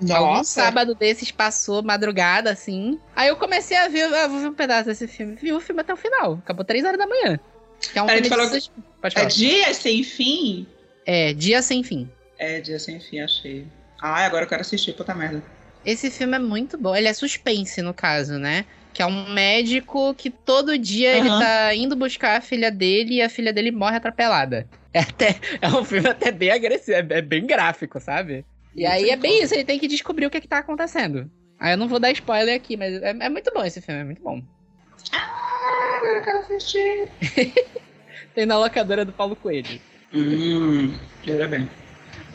[0.00, 2.98] Nossa, sábado desses passou madrugada, assim.
[3.16, 5.34] Aí eu comecei a ver, ah, vou ver um pedaço desse filme.
[5.34, 6.34] Vi o filme até o final.
[6.34, 7.38] Acabou três horas da manhã.
[7.92, 8.70] Que é um A filme falou de
[9.00, 9.26] Pode é falar.
[9.30, 10.66] dia sem fim?
[11.06, 12.08] É, Dia Sem Fim.
[12.38, 13.66] É, dia sem fim, achei.
[14.00, 15.42] Ah, agora eu quero assistir, puta merda.
[15.84, 16.94] Esse filme é muito bom.
[16.94, 18.64] Ele é suspense, no caso, né?
[18.92, 21.40] Que é um médico que todo dia ele Aham.
[21.40, 24.68] tá indo buscar a filha dele e a filha dele morre atropelada.
[24.94, 28.44] É, até, é um filme até bem agressivo, é, é bem gráfico, sabe?
[28.74, 31.30] E aí é bem isso, ele tem que descobrir o que, que tá acontecendo.
[31.58, 34.04] Aí eu não vou dar spoiler aqui, mas é, é muito bom esse filme, é
[34.04, 34.40] muito bom.
[35.12, 37.08] Ah, eu quero assistir.
[38.34, 39.80] Tem na locadora do Paulo Coelho.
[40.14, 41.68] Hum, queira bem.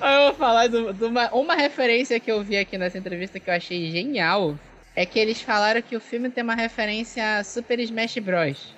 [0.01, 3.49] Eu vou falar de de uma, uma referência que eu vi aqui nessa entrevista que
[3.49, 4.57] eu achei genial.
[4.95, 8.75] É que eles falaram que o filme tem uma referência a Super Smash Bros.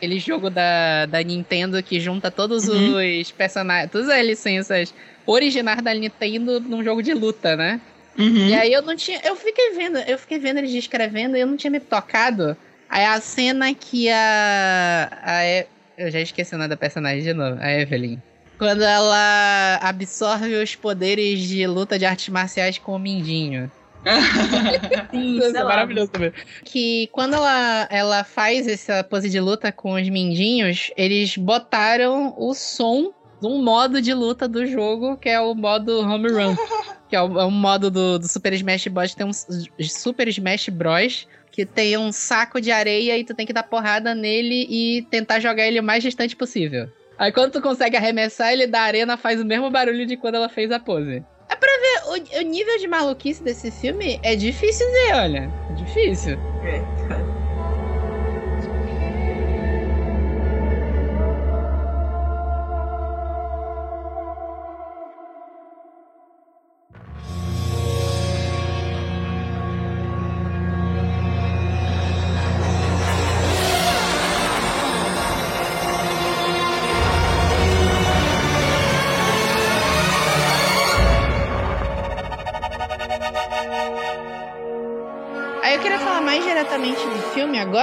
[0.00, 2.96] Aquele jogo da, da Nintendo que junta todos Uhum.
[3.20, 4.94] os personagens, todas as licenças
[5.26, 7.78] originais da Nintendo num jogo de luta, né?
[8.18, 8.48] Uhum.
[8.48, 9.20] E aí eu não tinha.
[9.22, 12.56] Eu fiquei vendo, eu fiquei vendo eles descrevendo e eu não tinha me tocado.
[12.88, 15.18] Aí a cena que a.
[15.22, 15.66] a E-
[15.98, 18.18] eu já esqueci o nome da personagem de novo, a Evelyn.
[18.58, 23.70] Quando ela absorve os poderes de luta de artes marciais com o Mindinho.
[25.10, 26.32] Sim, Isso é maravilhoso também.
[26.64, 32.54] Que quando ela, ela faz essa pose de luta com os mindinhos, eles botaram o
[32.54, 36.56] som de um modo de luta do jogo, que é o modo home run.
[37.08, 39.14] que é o, é um modo do, do Super Smash Bros.
[39.14, 41.26] Tem um Super Smash Bros.
[41.50, 45.40] Que tem um saco de areia e tu tem que dar porrada nele e tentar
[45.40, 46.88] jogar ele o mais distante possível.
[47.18, 50.48] Aí quando tu consegue arremessar ele da arena, faz o mesmo barulho de quando ela
[50.48, 51.24] fez a pose.
[51.50, 55.52] É pra ver, o, o nível de maluquice desse filme é difícil ver, olha.
[55.70, 56.38] É difícil.
[56.62, 57.39] É.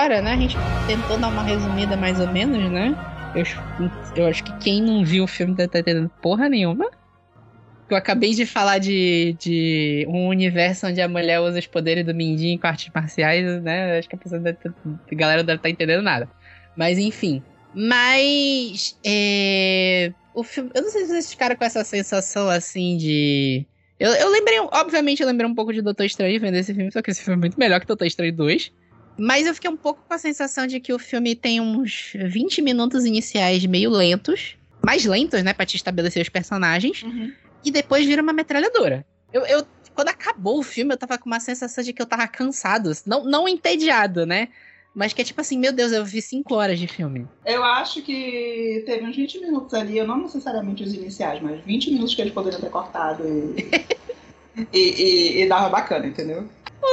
[0.08, 0.32] agora, né?
[0.32, 0.56] A gente
[0.88, 2.96] tentou dar uma resumida mais ou menos, né?
[3.36, 3.44] Eu,
[4.16, 6.90] eu acho que quem não viu o filme estar entendendo porra nenhuma.
[7.90, 12.14] Eu acabei de falar de, de um universo onde a mulher usa os poderes do
[12.14, 14.00] Mindinho com artes marciais, né?
[14.00, 14.74] Acho que a, pessoa deve ter-
[15.12, 16.30] a galera deve estar entendendo nada.
[16.76, 17.44] Mas enfim.
[17.74, 18.98] Mas.
[19.06, 20.72] é, o filme.
[20.74, 23.66] Eu não sei se vocês ficaram com essa sensação assim de.
[24.00, 27.02] Eu, eu lembrei, obviamente, eu lembrei um pouco de Doutor Estranho vendo esse filme, só
[27.02, 28.72] que esse filme é muito melhor que Doutor Estranho 2.
[29.18, 32.62] Mas eu fiquei um pouco com a sensação de que o filme tem uns 20
[32.62, 34.56] minutos iniciais meio lentos.
[34.86, 35.54] Mais lentos, né?
[35.54, 37.02] Pra te estabelecer os personagens.
[37.04, 37.32] Uhum.
[37.66, 39.06] E depois vira uma metralhadora.
[39.34, 39.66] Eu, eu-
[39.96, 42.92] quando acabou o filme, eu tava com uma sensação de que eu tava cansado.
[43.06, 44.50] Não, não entediado, né?
[44.94, 47.28] Mas que é tipo assim, meu Deus, eu vi 5 horas de filme.
[47.46, 52.14] Eu acho que teve uns 20 minutos ali, não necessariamente os iniciais, mas 20 minutos
[52.16, 53.72] que eles poderiam ter cortado e,
[54.74, 56.48] e, e- e dava bacana, entendeu?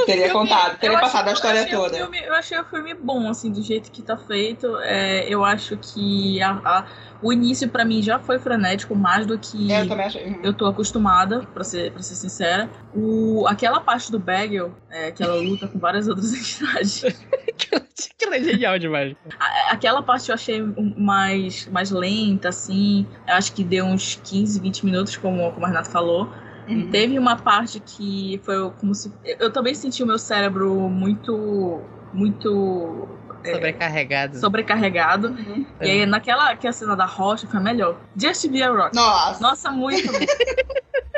[0.05, 1.95] Teria filme- contado, teria eu passado a achei- história toda.
[1.97, 4.77] filme- eu achei o filme bom, assim, do jeito que tá feito.
[4.81, 6.85] É, eu acho que a- a-
[7.21, 10.25] o início, pra mim, já foi frenético, mais do que eu também achei.
[10.27, 10.39] uhum.
[10.43, 12.69] eu tô acostumada, pra ser, pra ser sincera.
[12.93, 17.03] O, aquela parte do Bagel, é, que ela luta com várias outras entidades,
[18.15, 19.15] Aquilo é genial demais.
[19.39, 20.61] a- aquela parte eu achei
[20.97, 23.05] mais, mais lenta, assim.
[23.27, 26.29] Eu acho que deu uns 15, 20 minutos, como, como a Renata falou.
[26.67, 26.89] Uhum.
[26.89, 29.11] Teve uma parte que foi como se.
[29.39, 31.81] Eu também senti o meu cérebro muito.
[32.13, 33.07] Muito.
[33.43, 34.39] é, Sobrecarregado.
[34.39, 35.27] sobrecarregado.
[35.27, 35.65] Uhum.
[35.81, 37.97] E aí, naquela que é a cena da rocha foi a melhor.
[38.15, 38.95] Just Be a Rock.
[38.95, 40.17] Nossa, Nossa, muito bom.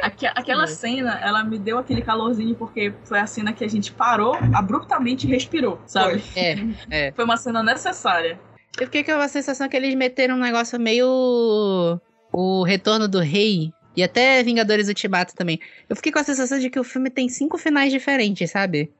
[0.02, 3.92] Aque- aquela cena, ela me deu aquele calorzinho porque foi a cena que a gente
[3.92, 6.20] parou abruptamente e respirou, sabe?
[6.20, 6.42] Foi.
[6.42, 6.56] É,
[6.90, 7.12] é.
[7.14, 8.40] Foi uma cena necessária.
[8.80, 12.00] Eu fiquei com a sensação que eles meteram um negócio meio.
[12.32, 13.72] O Retorno do Rei.
[13.98, 15.60] E até Vingadores Ultimato também.
[15.90, 18.92] Eu fiquei com a sensação de que o filme tem cinco finais diferentes, sabe?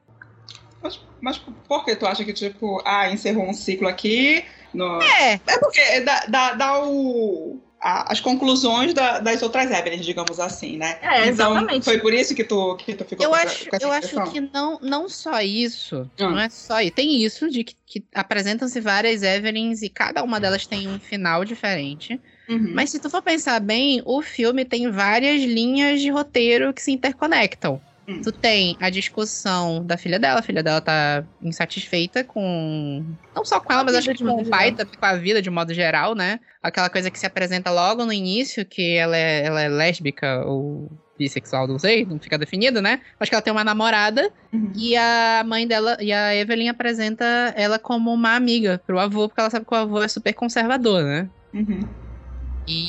[0.82, 1.38] mas, mas
[1.68, 4.44] por que tu acha que, tipo, ah, encerrou um ciclo aqui?
[4.74, 5.00] No...
[5.02, 10.76] É, É porque dá, dá, dá o, as conclusões da- das outras Evelyn, digamos assim,
[10.76, 10.98] né?
[11.02, 11.84] É, Então, exatamente.
[11.84, 14.32] foi por isso que tu, que tu ficou eu com, acho, com essa eu acho
[14.32, 16.08] que não, não só isso.
[16.18, 16.28] Ah.
[16.30, 16.92] Não é só isso.
[16.92, 21.44] Tem isso de que, que apresentam-se várias Evelyns e cada uma delas tem um final
[21.44, 22.20] diferente.
[22.48, 22.72] Uhum.
[22.74, 26.90] Mas se tu for pensar bem, o filme tem várias linhas de roteiro que se
[26.92, 27.80] interconectam.
[28.08, 28.22] Hum.
[28.22, 33.04] Tu tem a discussão da filha dela, a filha dela tá insatisfeita com.
[33.36, 35.74] Não só com ela, mas acho que com o pai, com a vida de modo
[35.74, 36.40] geral, né?
[36.62, 40.90] Aquela coisa que se apresenta logo no início, que ela é, ela é lésbica ou
[41.18, 43.00] bissexual, não sei, não fica definido, né?
[43.20, 44.72] Acho que ela tem uma namorada Uhum.
[44.74, 47.24] e a mãe dela, e a Evelyn apresenta
[47.56, 51.02] ela como uma amiga pro avô, porque ela sabe que o avô é super conservador,
[51.02, 51.28] né?
[51.52, 51.80] Uhum.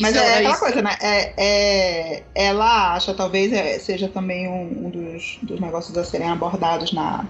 [0.01, 0.95] Mas é aquela isso- coisa, né?
[1.01, 6.29] É, é- ela acha, talvez é, seja também um, um dos, dos negócios a serem
[6.29, 7.25] abordados na,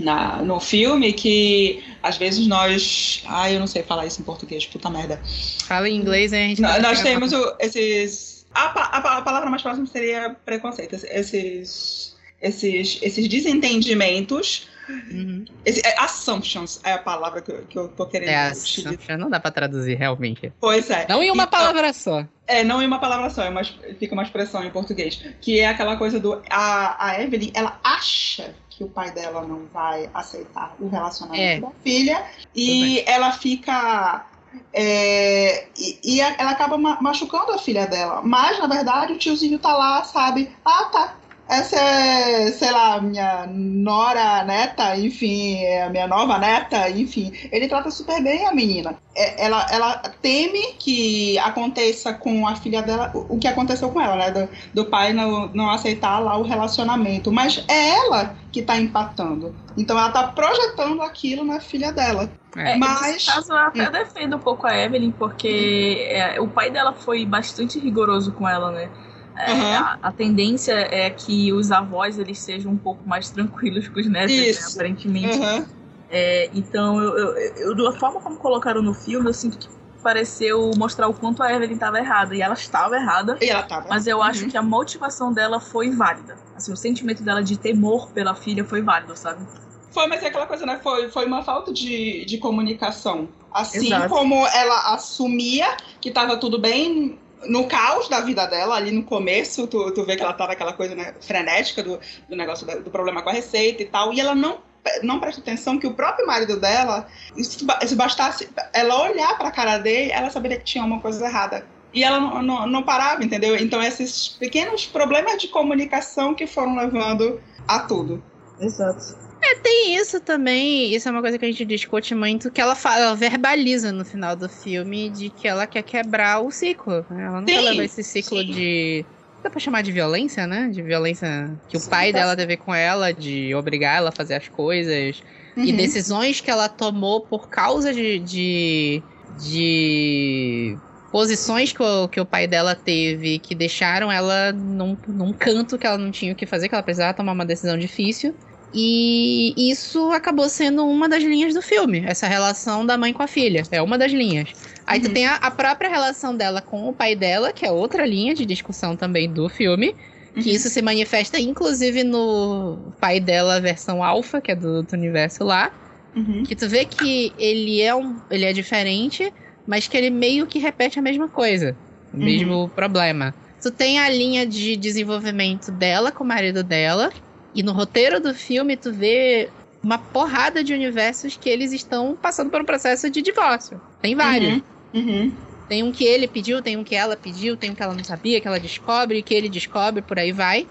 [0.00, 3.22] na, no filme, que às vezes nós.
[3.26, 5.20] Ai, eu não sei falar isso em português, puta merda.
[5.66, 8.44] Fala em inglês a gente Nós, nós temos o- esses.
[8.54, 10.94] A, a a palavra mais próxima seria preconceito.
[10.94, 12.14] Esses.
[12.40, 14.68] esses, esses desentendimentos.
[15.10, 15.44] Uhum.
[15.64, 18.80] Esse, é, assumptions é a palavra que, eu- que eu tô querendo É, dizer.
[18.88, 20.52] assumption, não dá pra traduzir realmente.
[20.60, 21.06] Pois é.
[21.08, 22.24] Não em uma Então, palavra só.
[22.46, 23.62] É, não em uma palavra só, é uma,
[23.98, 25.22] fica uma expressão em português.
[25.40, 26.42] Que é aquela coisa do.
[26.50, 31.60] A, a Evelyn, ela acha que o pai dela não vai aceitar o relacionamento É.
[31.60, 32.24] da filha.
[32.54, 34.26] E ela fica.
[34.72, 38.20] é, e, e a- ela acaba ma- machucando a filha dela.
[38.22, 40.50] Mas, na verdade, o tiozinho tá lá, sabe?
[40.64, 41.14] Ah, tá.
[41.52, 47.30] Essa é, sei lá, minha nora neta, enfim, é a minha nova neta, enfim.
[47.52, 48.96] Ele trata super bem a menina.
[49.14, 54.16] É, ela, ela teme que aconteça com a filha dela o que aconteceu com ela,
[54.16, 54.30] né?
[54.30, 57.30] Do, do pai não, não aceitar lá o relacionamento.
[57.30, 59.54] Mas é ela que tá empatando.
[59.76, 62.30] Então ela tá projetando aquilo na filha dela.
[62.56, 66.70] É, Mas- Nesse caso, eu até defendo um pouco a Evelyn, porque é, o pai
[66.70, 68.88] dela foi bastante rigoroso com ela, né?
[69.36, 69.74] É, Uhum.
[69.74, 74.06] a, a tendência é que os avós eles sejam um pouco mais tranquilos com os
[74.08, 75.38] netos, né, aparentemente.
[75.38, 75.66] Uhum.
[76.08, 79.68] É, então, eu, eu, eu- da forma como colocaram no filme, eu sinto que
[80.02, 82.34] pareceu mostrar o quanto a Evelyn estava errada.
[82.36, 83.88] E ela estava errada, E ela tava.
[83.88, 84.50] mas eu acho Uhum.
[84.50, 86.36] que a motivação dela foi válida.
[86.54, 89.46] Assim, o sentimento dela de temor pela filha foi válido, sabe?
[89.92, 90.80] Foi, mas é aquela coisa, né?
[90.82, 93.28] Foi, foi uma falta de, de comunicação.
[93.50, 94.08] Assim Exato.
[94.08, 95.66] como ela assumia
[96.00, 100.16] que tava tudo bem no caos da vida dela, ali no começo, tu, tu vê
[100.16, 103.82] que ela tava aquela coisa né, frenética do, do negócio do problema com a receita
[103.82, 104.58] e tal, e ela não,
[105.02, 109.50] não presta atenção que o próprio marido dela, se, ba- se bastasse ela olhar pra
[109.50, 111.66] cara dele, ela saberia que tinha uma coisa errada.
[111.94, 113.54] E ela não, não, não parava, entendeu?
[113.54, 117.38] Então, esses pequenos problemas de comunicação que foram levando
[117.68, 118.22] a tudo.
[118.58, 119.18] Exato.
[119.62, 123.00] Tem isso também, isso é uma coisa que a gente discute muito, que ela fala,
[123.06, 127.04] ela verbaliza no final do filme de que ela quer quebrar o ciclo.
[127.10, 127.24] né?
[127.26, 128.52] Ela não quer levar esse ciclo sim.
[128.52, 129.04] de.
[129.42, 130.68] Dá pra chamar de violência, né?
[130.68, 132.18] De violência que o Sim, pai tá.
[132.20, 135.20] dela teve com ela, de obrigar ela a fazer as coisas.
[135.56, 135.76] E Uhum.
[135.76, 138.18] decisões que ela tomou por causa de.
[138.20, 140.76] de, de
[141.10, 145.86] posições que o, que o pai dela teve que deixaram ela num, num canto que
[145.86, 148.38] ela não tinha o que fazer, que ela precisava tomar uma decisão difícil.
[148.74, 153.26] E isso acabou sendo uma das linhas do filme, essa relação da mãe com a
[153.26, 153.62] filha.
[153.70, 154.50] É uma das linhas.
[154.86, 155.14] Aí tu Uhum.
[155.14, 158.46] tem a, a própria relação dela com o pai dela, que é outra linha de
[158.46, 159.94] discussão também do filme.
[160.40, 160.56] Que Uhum.
[160.56, 165.70] isso se manifesta inclusive no pai dela, versão alfa, que é do outro universo lá.
[166.16, 166.42] Uhum.
[166.42, 168.16] Que tu vê que ele é um.
[168.30, 169.30] ele é diferente,
[169.66, 171.76] mas que ele meio que repete a mesma coisa.
[172.12, 172.24] O Uhum.
[172.24, 173.34] mesmo problema.
[173.62, 177.12] Tu tem a linha de desenvolvimento dela com o marido dela.
[177.54, 179.50] E no roteiro do filme tu vê
[179.82, 183.80] uma porrada de universos que eles estão passando por um processo de divórcio.
[184.00, 184.54] Tem vários.
[184.54, 184.62] Uhum.
[184.94, 185.32] Uhum.
[185.68, 188.04] Tem um que ele pediu, tem um que ela pediu, tem um que ela não
[188.04, 190.66] sabia, que ela descobre, que ele descobre, por aí vai.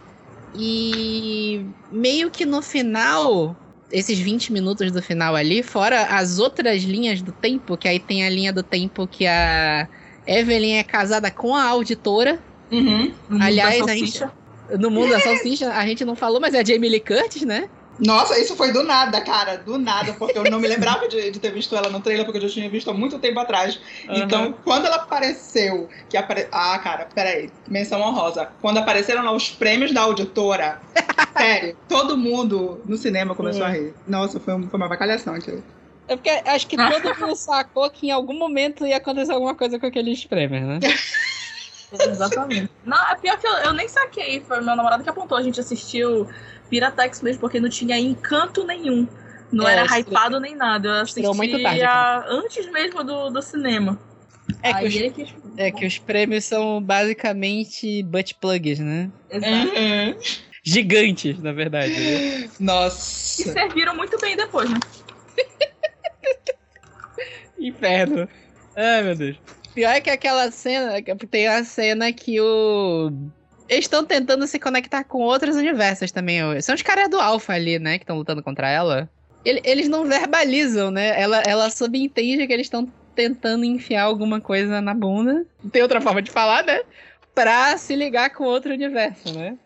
[0.56, 3.56] E meio que no final,
[3.92, 8.26] esses 20 minutos do final ali, fora as outras linhas do tempo, que aí tem
[8.26, 9.88] a linha do tempo que a
[10.28, 12.40] Evelyn é casada com a auditora.
[12.72, 13.12] Uhum.
[13.30, 14.24] Mundo Aliás, a gente-.
[14.80, 17.70] No mundo da salsicha, a gente não falou, mas é a Jamie Lee Curtis, né?
[18.00, 21.40] Nossa, isso foi do nada, cara, do nada, porque eu não me lembrava de, de
[21.40, 23.80] ter visto ela no trailer, porque eu já tinha visto há muito tempo atrás.
[24.12, 26.48] Então, quando ela apareceu, que apare...
[26.52, 28.46] Ah, cara, peraí, menção honrosa.
[28.60, 30.82] Quando apareceram lá os prêmios da auditora,
[31.38, 33.96] sério, todo mundo no cinema começou a rir.
[34.08, 35.64] Nossa, foi, um- foi uma bacalhação, tio.
[36.08, 39.80] É porque acho que todo mundo sacou que em algum momento ia acontecer alguma coisa
[39.80, 40.80] com aqueles prêmios, né?
[42.00, 42.70] Exatamente.
[42.86, 44.42] Não, é pior que eu, eu nem saquei.
[44.42, 45.38] Foi meu namorado que apontou.
[45.38, 46.30] A gente assistiu
[46.70, 49.08] Piratex mesmo, porque não tinha encanto nenhum.
[49.52, 51.00] Não É, era hypado nem nada.
[51.00, 54.00] Eu estreou muito assistia tarde, antes mesmo do, do cinema.
[54.64, 59.10] É que, os, ele quis- é que os prêmios são basicamente butt plugs, né?
[59.30, 59.54] Exato.
[59.56, 60.18] Uhum.
[60.64, 61.94] Gigantes, na verdade.
[61.94, 62.50] né?
[62.60, 63.52] E Nossa.
[63.54, 64.78] serviram muito bem depois, né?
[67.60, 68.28] Inferno.
[68.76, 69.38] Ai, meu Deus.
[69.74, 70.94] Pior é que aquela cena.
[71.30, 73.12] Tem a cena que o.
[73.70, 76.40] Eles estão tentando se conectar com outros universos também.
[76.62, 77.98] São os caras do Alpha ali, né?
[77.98, 79.10] Que estão lutando contra ela.
[79.46, 81.20] Ele- Eles não verbalizam, né?
[81.20, 85.46] Ela, ela subentende que eles estão tentando enfiar alguma coisa na bunda.
[85.64, 86.82] Não tem outra forma de falar, né?
[87.34, 89.58] Pra se ligar com outro universo, né?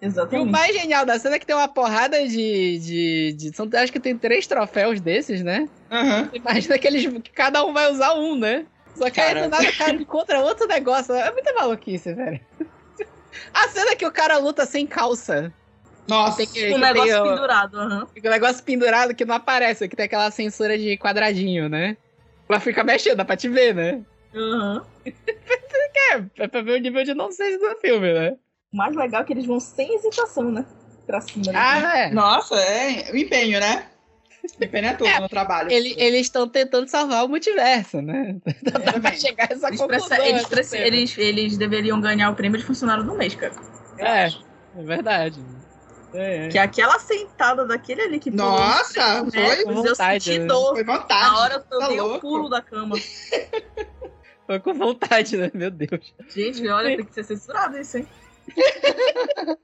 [0.00, 0.48] E o Exatamente.
[0.50, 2.78] mais genial da cena é que tem uma porrada de.
[2.78, 5.68] de, de- são, acho que tem três troféus desses, né?
[5.90, 6.28] Uhum.
[6.32, 8.64] Imagina que, eles, que cada um vai usar um, né?
[8.98, 11.14] Só que aí do nada o cara encontra outro negócio.
[11.14, 12.40] É muita maluquice, velho.
[13.54, 15.52] A cena que o cara luta sem calça.
[16.08, 16.38] Nossa.
[16.38, 17.78] Tem que, Um negócio tem pendurado.
[17.78, 18.06] aham.
[18.16, 21.96] o negócio pendurado que não aparece, que tem aquela censura de quadradinho, né?
[22.48, 24.02] Ela fica mexendo, dá pra te ver, né?
[24.34, 24.84] Aham.
[26.10, 28.36] É, é pra ver o nível de nonsense do filme, né?
[28.72, 30.64] O mais legal é que eles vão sem hesitação, né?
[31.08, 31.44] pra cima.
[31.54, 32.10] Ah, é.
[32.10, 33.86] Nossa, é o empenho, né?
[34.60, 35.70] O empenho é tudo no trabalho.
[35.70, 38.36] Ele- eles estão tentando salvar o multiverso, né?
[38.62, 40.18] Dá pra chegar a essa Eles, conclusão.
[40.24, 43.52] eles, eles, eles deveriam ganhar o prêmio de funcionário do mês, cara.
[43.98, 45.40] É, é verdade.
[46.14, 46.48] É, é.
[46.48, 50.46] Que aquela sentada daquele ali que Nossa, foi, eu vontade, senti né?
[50.46, 50.74] dor.
[50.74, 51.32] foi vontade.
[51.32, 52.96] Na hora eu Tá dei o pulo da cama.
[54.46, 55.50] Foi com vontade, né?
[55.52, 56.14] Meu Deus.
[56.34, 58.08] Gente, olha, tem que ser censurado isso, hein?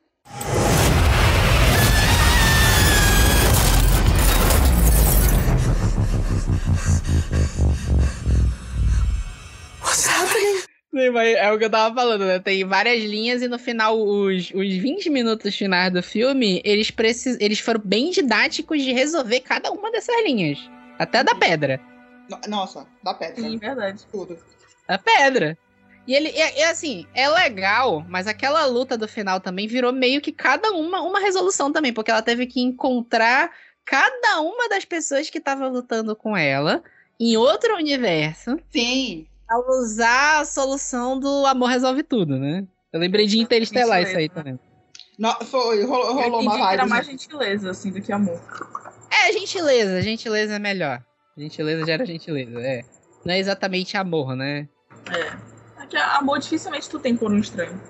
[10.95, 12.39] Sim, mas é o que eu tava falando, né?
[12.39, 17.37] Tem várias linhas e no final, os, os 20 minutos finais do filme, eles, precis...
[17.41, 20.59] eles foram bem didáticos de resolver cada uma dessas linhas.
[20.97, 21.81] Até da pedra.
[22.31, 23.43] No- Nossa, dá pedra.
[23.43, 24.07] Sim, verdade.
[24.11, 24.39] Tudo.
[24.87, 25.59] A pedra.
[26.07, 30.21] E ele, é, é assim, é legal, mas aquela luta do final também virou meio
[30.21, 33.51] que cada uma uma resolução também, porque ela teve que encontrar
[33.85, 36.83] cada uma das pessoas que tava lutando com ela
[37.19, 39.27] em outro universo Sim.
[39.47, 42.65] Pra usar a solução do amor resolve tudo, né?
[42.93, 44.59] Eu lembrei de Interestelar Isso isso aí também.
[45.19, 46.89] No- foi, rolou, Eu rolou uma que era vibe.
[46.91, 48.41] mais gentileza, assim, do que amor.
[49.11, 51.03] É, gentileza, gentileza é melhor.
[51.37, 52.83] Gentileza gera gentileza, é.
[53.25, 54.69] Não é exatamente amor, né?
[55.11, 55.83] É.
[55.83, 57.81] É que amor dificilmente tu tem por um estranho.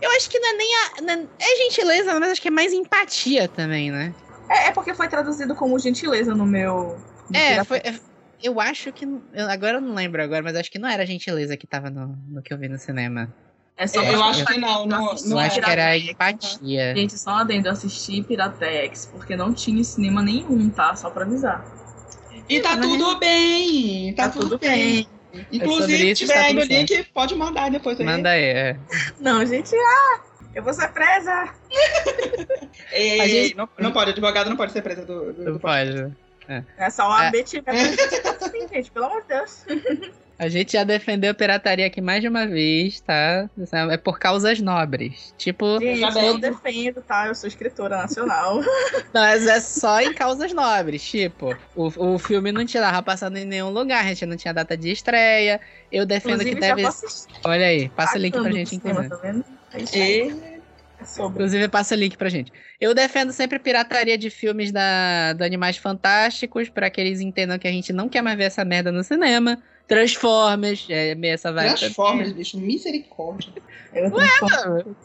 [0.00, 1.00] Eu acho que não é nem a.
[1.02, 4.14] não é- é gentileza, mas acho que é mais empatia também, né?
[4.48, 6.96] É, é porque foi traduzido como gentileza no meu.
[7.30, 7.94] no É, foi, é,
[8.42, 9.04] eu acho que.
[9.04, 12.16] eu- agora eu não lembro agora, mas acho que não era gentileza que tava no,
[12.28, 13.32] no que eu vi no cinema.
[13.76, 16.94] É só Eu pra- acho que não, não- Eu não acho que era Piratex, empatia.
[16.96, 20.96] Gente, só adendo, eu assisti Piratex, porque não tinha cinema nenhum, tá?
[20.96, 21.64] Só pra avisar.
[22.48, 24.12] E tá tudo bem.
[24.14, 25.06] Tá, tudo, bem.
[25.52, 28.06] Inclusive, sobre se isso, tiver tá aí no tudo link, pode mandar depois aí.
[28.06, 28.76] Manda aí, é.
[29.20, 30.20] Não, gente, ah!
[30.54, 31.52] Eu vou ser presa!
[32.90, 35.32] Ei, A gente- não, não pode, advogado não pode ser presa do.
[35.32, 35.60] do, do...
[35.60, 36.10] pode.
[36.76, 37.30] É só uma É.
[37.30, 39.64] B tiver assim, gente, pelo amor de Deus.
[40.38, 43.50] A gente já defendeu pirataria aqui mais de uma vez, tá?
[43.90, 45.34] É por causas nobres.
[45.36, 47.26] Tipo, Gente, Já eu defendo, tá?
[47.26, 48.60] Eu sou escritora nacional.
[49.12, 51.02] mas é só em causas nobres.
[51.02, 54.76] Tipo, o, o filme não tinha passando em nenhum lugar, a gente não tinha data
[54.76, 55.60] de estreia.
[55.90, 56.86] Eu defendo Inclusive, que deve.
[56.86, 57.34] assistir.
[57.44, 59.08] Olha aí, passa o link pra gente entender.
[59.08, 59.44] Tá vendo?
[59.74, 60.30] É isso aí.
[60.54, 60.57] E...
[61.00, 62.52] Inclusive, passa o link pra gente.
[62.80, 67.68] Eu defendo sempre pirataria de filmes da, do Animais Fantásticos, pra que eles entendam que
[67.68, 69.62] a gente não quer mais ver essa merda no cinema.
[69.86, 71.74] Transformers, é meio essa vibe.
[71.76, 73.52] Transformers, bicho, misericórdia.
[73.94, 74.96] Eu transformo-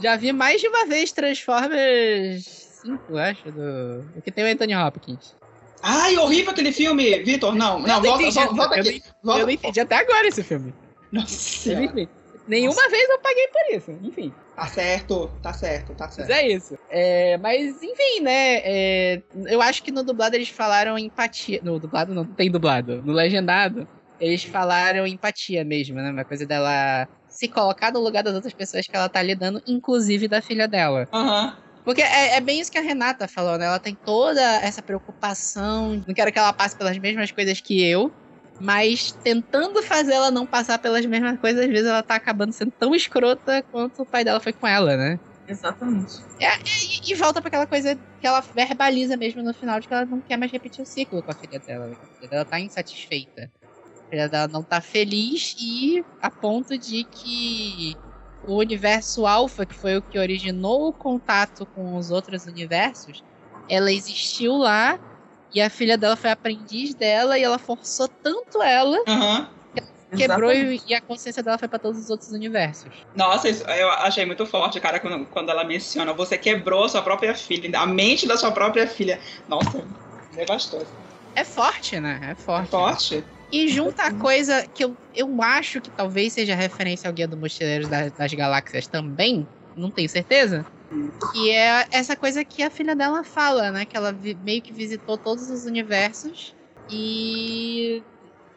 [0.00, 2.44] Já vi mais de uma vez Transformers
[2.82, 4.04] 5, acho, do...
[4.16, 5.34] o que tem o Anthony Hopkins.
[5.82, 7.54] Ai, horrível aquele filme, Vitor.
[7.54, 9.02] Não, não, não volta, entendi, volta, volta eu aqui.
[9.22, 9.40] Volta.
[9.40, 10.72] Eu não entendi até agora esse filme.
[11.10, 11.72] Nossa.
[11.74, 12.08] Enfim,
[12.46, 13.98] nenhuma vez eu paguei por isso.
[14.02, 16.30] Enfim, Tá certo, tá certo, tá mas certo.
[16.30, 16.74] é isso.
[16.90, 18.56] É, mas, enfim, né?
[18.58, 21.60] é, eu acho que no dublado eles falaram empatia.
[21.62, 23.02] No dublado não, tem dublado.
[23.02, 23.88] No legendado,
[24.20, 26.10] eles falaram empatia mesmo, né?
[26.10, 30.28] Uma coisa dela se colocar no lugar das outras pessoas que ela tá lidando, inclusive
[30.28, 31.08] da filha dela.
[31.12, 31.56] Aham.
[31.84, 33.66] Porque é, é bem isso que a Renata falou, né?
[33.66, 36.00] Ela tem toda essa preocupação.
[36.06, 38.12] Não quero que ela passe pelas mesmas coisas que eu.
[38.58, 42.72] Mas tentando fazer ela não passar pelas mesmas coisas, às vezes ela tá acabando sendo
[42.78, 45.18] tão escrota quanto o pai dela foi com ela, né?
[45.46, 46.12] Exatamente.
[46.38, 50.06] E, e volta pra aquela coisa que ela verbaliza mesmo no final, de que ela
[50.06, 51.86] não quer mais repetir o ciclo com a filha dela.
[51.86, 53.50] A filha dela tá insatisfeita.
[54.06, 57.98] A filha dela não tá feliz e a ponto de que
[58.42, 63.22] o universo alfa, que foi o que originou o contato com os outros universos,
[63.68, 64.98] ela existiu lá
[65.52, 69.48] e a filha dela foi aprendiz dela e ela forçou tanto ela, Aham.
[70.16, 70.84] quebrou Exatamente.
[70.86, 72.94] e, e a consciência dela foi pra todos os outros universos.
[73.14, 77.02] Nossa, isso eu achei muito forte, cara, quando, quando ela menciona você quebrou a sua
[77.02, 79.20] própria filha, a mente da sua própria filha.
[79.48, 79.86] Nossa,
[80.30, 80.86] devastou.
[81.34, 82.20] É forte, né?
[82.22, 82.70] É É forte.
[82.70, 83.24] forte.
[83.50, 87.36] E junta a coisa que eu, eu acho que talvez seja referência ao Guia do
[87.36, 89.46] Mochileiro das, das Galáxias também,
[89.76, 90.66] não tenho certeza.
[91.32, 93.84] Que é essa coisa que a filha dela fala, né?
[93.84, 96.54] Que ela meio que visitou todos os universos
[96.90, 98.02] e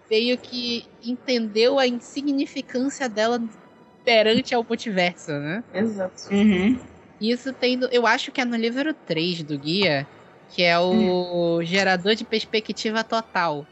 [0.10, 3.42] meio que entendeu a insignificância dela
[4.04, 5.64] perante ao multiverso, né?
[5.74, 6.34] Exato.
[6.34, 6.80] Uhum.
[7.20, 7.80] Isso tem.
[7.92, 10.06] Eu acho que é no livro 3 do guia,
[10.50, 13.66] que é o gerador de perspectiva total.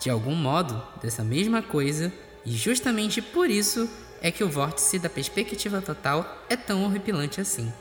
[0.00, 2.12] De algum modo, dessa mesma coisa,
[2.46, 3.90] e justamente por isso
[4.22, 7.72] é que o vórtice da perspectiva total é tão horripilante assim.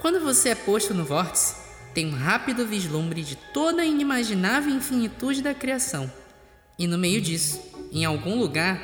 [0.00, 1.54] Quando você é posto no vórtice,
[1.92, 6.10] tem um rápido vislumbre de toda a inimaginável infinitude da criação.
[6.78, 7.60] E no meio disso,
[7.92, 8.80] em algum lugar,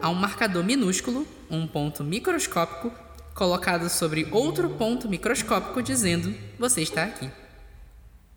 [0.00, 2.92] há um marcador minúsculo, um ponto microscópico,
[3.34, 7.28] colocado sobre outro ponto microscópico dizendo: Você está aqui.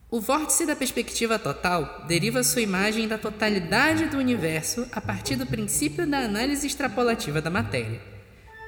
[0.10, 5.47] O vórtice da perspectiva total deriva sua imagem da totalidade do universo a partir do
[5.47, 7.99] princípio da análise extrapolativa da matéria.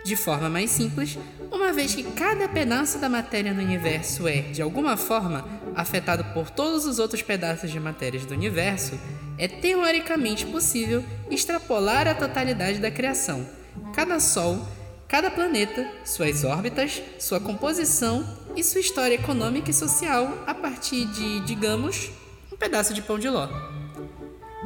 [0.04, 1.18] De forma mais simples,
[1.52, 6.50] uma vez que cada pedaço da matéria no universo é, de alguma forma, afetado por
[6.50, 9.00] todos os outros pedaços de matérias do universo,
[9.38, 13.48] é teoricamente possível extrapolar a totalidade da criação.
[13.94, 14.68] Cada Sol,
[15.08, 21.40] cada planeta, suas órbitas, sua composição e sua história econômica e social a partir de,
[21.42, 22.12] digamos,
[22.52, 23.48] um pedaço de pão de ló.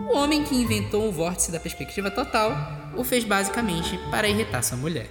[0.09, 2.55] O homem que inventou o vórtice da perspectiva total
[2.95, 5.09] o fez basicamente para irritar sua mulher.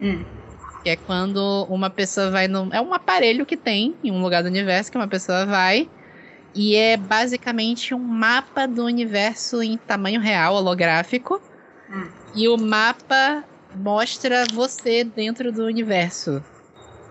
[0.00, 0.24] Hum.
[0.84, 2.72] É quando uma pessoa vai no.
[2.72, 5.90] É um aparelho que tem em um lugar do universo que uma pessoa vai.
[6.54, 11.40] E é basicamente um mapa do universo em tamanho real, holográfico.
[11.90, 12.08] Hum.
[12.34, 16.42] E o mapa mostra você dentro do universo.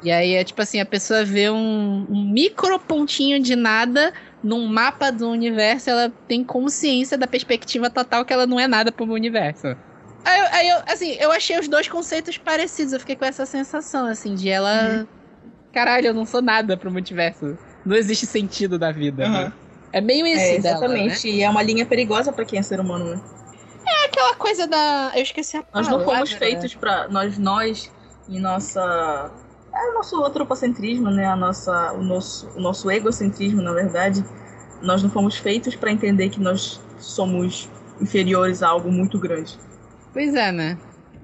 [0.02, 4.14] E aí é tipo assim, a pessoa vê um, um micro pontinho de nada
[4.44, 8.92] num mapa do universo, ela tem consciência da perspectiva total que ela não é nada
[8.92, 9.76] pro universo.
[10.24, 13.46] Aí, eu- aí eu, assim, eu achei os dois conceitos parecidos, eu fiquei com essa
[13.46, 15.08] sensação, assim, de ela.
[15.74, 17.58] Caralho, eu não sou nada pro multiverso.
[17.86, 19.26] Não existe sentido da vida.
[19.26, 19.44] Aham.
[19.46, 19.54] né?
[19.92, 20.58] É meio isso É, dela, né?
[20.58, 21.30] exatamente.
[21.30, 23.22] E é uma linha perigosa pra quem é ser humano, né?
[24.06, 25.12] Aquela coisa da.
[25.16, 25.98] Eu esqueci a Nós palavra.
[25.98, 27.08] não fomos feitos pra.
[27.08, 27.92] Nós, nós,
[28.30, 29.32] em nossa.
[29.74, 31.26] É o nosso antropocentrismo, né?
[31.26, 34.24] A nossa, o, nosso, o nosso egocentrismo, na verdade.
[34.82, 37.70] Nós não fomos feitos pra entender que nós somos
[38.00, 39.58] inferiores a algo muito grande.
[40.14, 40.78] Pois é, né?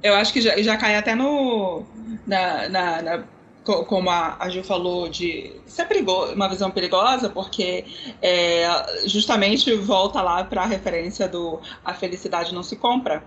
[0.03, 1.84] Eu acho que já, já cai até no.
[2.28, 3.24] Na, na- na-
[3.64, 7.86] como a, a Gil falou, de ser perigoso, uma visão perigosa, porque
[8.22, 8.66] é,
[9.05, 13.24] justamente volta lá para a referência do a felicidade não se compra.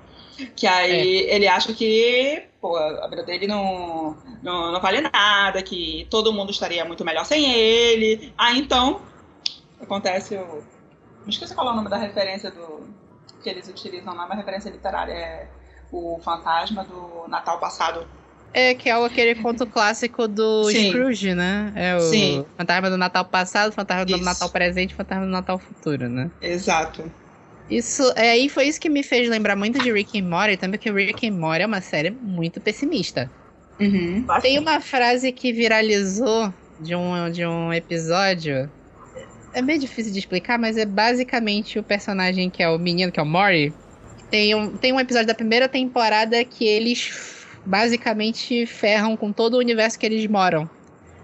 [0.56, 6.08] Que aí ele acha que pô, a vida dele não, não, não vale nada, que
[6.10, 8.32] todo mundo estaria muito melhor sem ele.
[8.36, 9.00] Ah, então
[9.80, 10.64] acontece o.
[11.24, 12.88] Me esqueci qual é o nome da referência do
[13.42, 15.48] que eles utilizam lá, uma referência literária é
[15.92, 18.08] o fantasma do Natal passado.
[18.54, 20.90] É, que é aquele conto clássico do Sim.
[20.90, 21.72] Scrooge, né?
[21.74, 22.46] É o Sim.
[22.56, 24.24] fantasma do Natal passado, fantasma do Isso.
[24.24, 26.30] Natal presente, fantasma do Natal futuro, né?
[26.40, 27.10] Exato.
[27.68, 30.78] Isso, é, aí foi isso que me fez lembrar muito de Rick and Morty, também
[30.78, 33.28] que Rick and Morty é uma série muito pessimista.
[33.80, 34.24] Uhum.
[34.40, 38.70] Tem uma frase que viralizou de um, de um episódio.
[39.52, 43.18] É meio difícil de explicar, mas é basicamente o personagem que é o menino, que
[43.18, 43.72] é o Mori.
[44.30, 47.33] Tem um, tem um episódio da primeira temporada que eles
[47.64, 50.68] basicamente ferram com todo o universo que eles moram.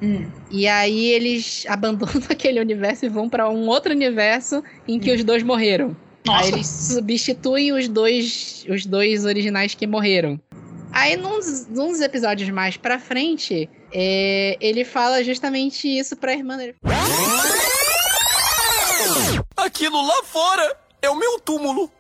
[0.02, 0.26] Hum.
[0.50, 5.22] E aí eles abandonam aquele universo e vão pra um outro universo em que os
[5.24, 5.96] dois morreram.
[6.26, 6.44] Nossa.
[6.44, 10.40] Aí eles substituem os dois, os dois originais que morreram.
[10.92, 16.74] Aí, nos, nos episódios mais pra frente, é, ele fala justamente isso pra irmã dele.
[19.56, 21.90] Aquilo lá fora é o meu túmulo.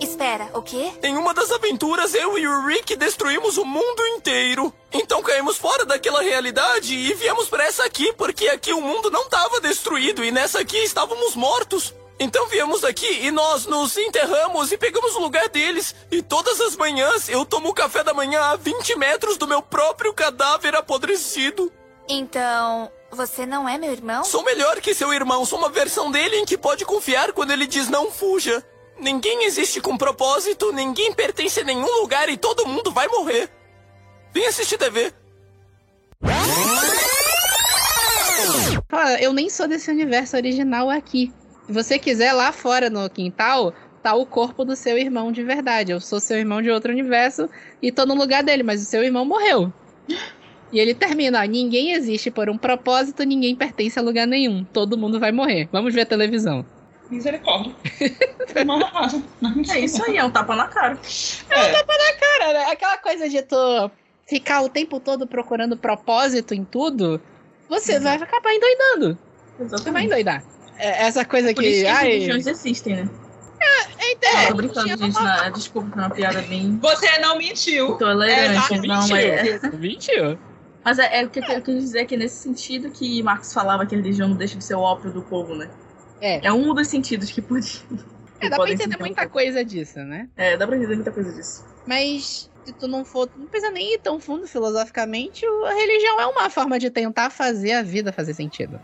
[0.00, 0.92] Espera, o quê?
[1.02, 4.72] Em uma das aventuras, eu e o Rick destruímos o mundo inteiro.
[4.92, 9.22] Então caímos fora daquela realidade e viemos pra essa aqui, porque aqui o mundo não
[9.22, 11.94] estava destruído e nessa aqui estávamos mortos.
[12.20, 15.94] Então viemos aqui e nós nos enterramos e pegamos o lugar deles.
[16.10, 20.12] E todas as manhãs eu tomo café da manhã a 20 metros do meu próprio
[20.14, 21.72] cadáver apodrecido.
[22.08, 24.24] Então, você não é meu irmão?
[24.24, 27.66] Sou melhor que seu irmão, sou uma versão dele em que pode confiar quando ele
[27.66, 28.64] diz não fuja.
[29.00, 33.48] Ninguém existe com propósito, ninguém pertence a nenhum lugar e todo mundo vai morrer.
[34.34, 35.12] Vem assistir TV.
[38.88, 41.32] Fala, eu nem sou desse universo original aqui.
[41.66, 43.72] Se você quiser, lá fora no quintal,
[44.02, 45.92] tá o corpo do seu irmão de verdade.
[45.92, 47.48] Eu sou seu irmão de outro universo
[47.80, 49.72] e tô no lugar dele, mas o seu irmão morreu.
[50.72, 54.64] E ele termina, ninguém existe por um propósito, ninguém pertence a lugar nenhum.
[54.64, 55.68] Todo mundo vai morrer.
[55.70, 56.64] Vamos ver a televisão.
[57.10, 57.74] Misericórdia.
[58.92, 59.22] Casa.
[59.72, 60.98] É isso aí, é um tapa na cara.
[61.50, 61.72] É.
[61.84, 63.90] Cara, né, aquela coisa de tu
[64.26, 67.20] ficar o tempo todo procurando propósito em tudo,
[67.68, 69.18] você vai acabar endoidando.
[69.58, 70.06] Você vai Exatamente.
[70.06, 70.44] endoidar.
[70.76, 71.82] É, essa coisa Por isso que.
[71.82, 73.08] que as Ai, religiões existem, né?
[74.22, 75.14] é, Não, tô brincando, gente.
[75.14, 77.96] Não, desculpa, foi uma piada bem Você não mentiu.
[77.96, 78.74] tolerante.
[78.74, 79.60] Exato, não, mentira.
[79.62, 80.38] mas, Mentiu.
[80.84, 83.84] mas é, é o que eu quis dizer que é nesse sentido que Marx falava
[83.86, 85.68] que a religião não deixa de ser o ópio do povo, né?
[86.20, 86.46] É.
[86.46, 87.82] É um dos sentidos que pode.
[88.40, 89.32] É, que dá pra entender um muita pouco.
[89.32, 90.28] coisa disso, né?
[90.36, 91.64] É, dá pra entender muita coisa disso.
[91.84, 93.28] Mas se tu não for.
[93.36, 97.72] Não precisa nem ir tão fundo filosoficamente, a religião é uma forma de tentar fazer
[97.72, 98.78] a vida fazer sentido.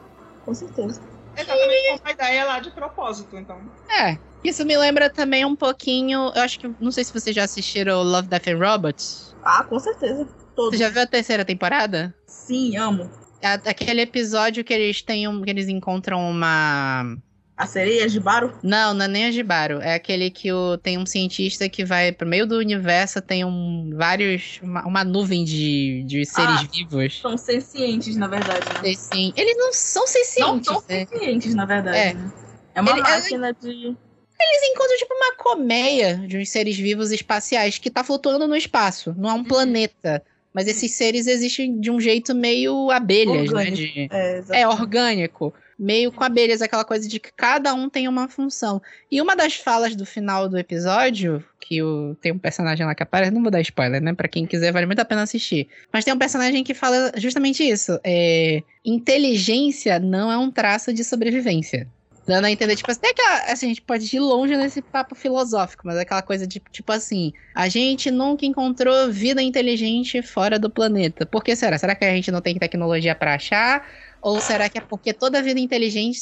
[0.44, 1.00] Com certeza.
[1.36, 3.60] Exatamente como a ideia lá de propósito, então.
[3.88, 4.18] É.
[4.42, 6.32] Isso me lembra também um pouquinho.
[6.34, 6.68] Eu acho que.
[6.80, 9.36] Não sei se vocês já assistiram Love, Death and Robots.
[9.44, 10.26] Ah, com certeza.
[10.56, 10.76] Todos.
[10.76, 12.12] Você já viu a terceira temporada?
[12.26, 13.08] Sim, amo.
[13.40, 17.16] A- Aquele episódio que eles têm um, que eles encontram uma.
[17.56, 18.52] A sereia de Baro?
[18.64, 19.80] Não, não é nem a Jibaro.
[19.80, 23.92] É aquele que o, tem um cientista que vai pro meio do universo, tem um,
[23.94, 24.58] vários.
[24.60, 26.68] Uma, uma nuvem de, de seres Ah.
[26.72, 27.20] vivos.
[27.20, 28.94] São sencientes, na verdade, né?
[28.94, 29.32] Sim.
[29.36, 30.66] Eles não são Não sencientes.
[30.66, 31.06] são né?
[31.06, 31.96] sencientes, na verdade.
[31.96, 32.14] É.
[32.14, 32.32] né?
[32.74, 33.68] É uma Ele- máquina de.
[33.68, 39.14] Eles encontram tipo uma colmeia de uns seres vivos espaciais que tá flutuando no espaço.
[39.16, 40.20] Não é um planeta.
[40.52, 43.58] Mas esses seres existem de um jeito meio abelhas, né?
[43.60, 43.76] Orgânico.
[43.76, 45.54] de- É, É orgânico.
[45.78, 48.80] Meio com abelhas, aquela coisa de que cada um tem uma função.
[49.10, 53.02] E uma das falas do final do episódio, que o, tem um personagem lá que
[53.02, 54.12] aparece, não vou dar spoiler, né?
[54.12, 55.68] Pra quem quiser, vale muito a pena assistir.
[55.92, 57.98] Mas tem um personagem que fala justamente isso.
[58.04, 61.88] É, inteligência não é um traço de sobrevivência.
[62.26, 65.82] Dando a entender, tipo, até que assim, a gente pode ir longe nesse papo filosófico,
[65.86, 70.70] mas é aquela coisa de, tipo assim, a gente nunca encontrou vida inteligente fora do
[70.70, 71.26] planeta.
[71.26, 71.76] Por que será?
[71.76, 73.86] Será que a gente não tem tecnologia pra achar?
[74.24, 76.18] Ou será que é porque toda vida inteligente,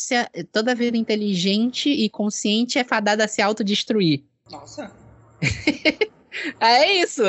[0.51, 4.25] toda vida inteligente e consciente é fadada a se autodestruir?
[4.51, 4.93] Nossa.
[6.59, 7.23] É isso.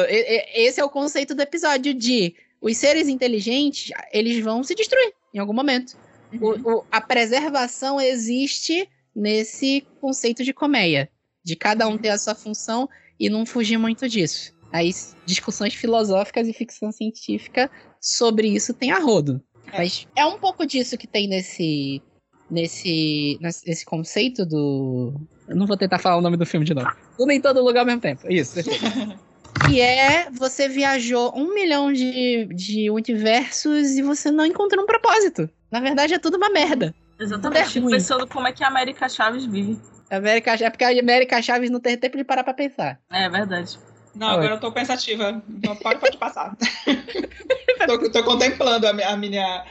[0.56, 5.40] Esse é o conceito do episódio de os seres inteligentes, eles vão se destruir em
[5.40, 5.96] algum momento.
[6.42, 11.10] O- o- a preservação existe nesse conceito de colmeia,
[11.44, 14.54] de cada um ter a sua função e não fugir muito disso.
[14.72, 14.90] Aí
[15.26, 17.70] discussões filosóficas e ficção científica
[18.00, 19.44] sobre isso tem a rodo.
[19.74, 19.78] É.
[19.80, 22.02] Mas é um pouco disso que tem nesse
[22.50, 25.14] nesse nesse conceito do
[25.48, 26.90] eu não vou tentar falar o nome do filme de novo.
[27.18, 28.32] Tudo em todo lugar ao mesmo tempo.
[28.32, 28.60] Isso.
[29.68, 35.50] que é você viajou um milhão de, de universos e você não encontrou um propósito.
[35.72, 36.94] Na verdade, é tudo uma merda.
[37.20, 37.62] Exatamente.
[37.62, 39.80] é Fico pensando como é que a América Chaves vive.
[40.10, 43.00] A América, é porque a América Chaves não tem tempo de parar pra pensar.
[43.12, 43.78] É verdade.
[44.16, 44.34] Não, Oi.
[44.34, 45.42] agora eu tô pensativa.
[45.64, 46.56] Não, pode, pode passar.
[47.88, 49.66] tô, tô contemplando a, mi- a minha,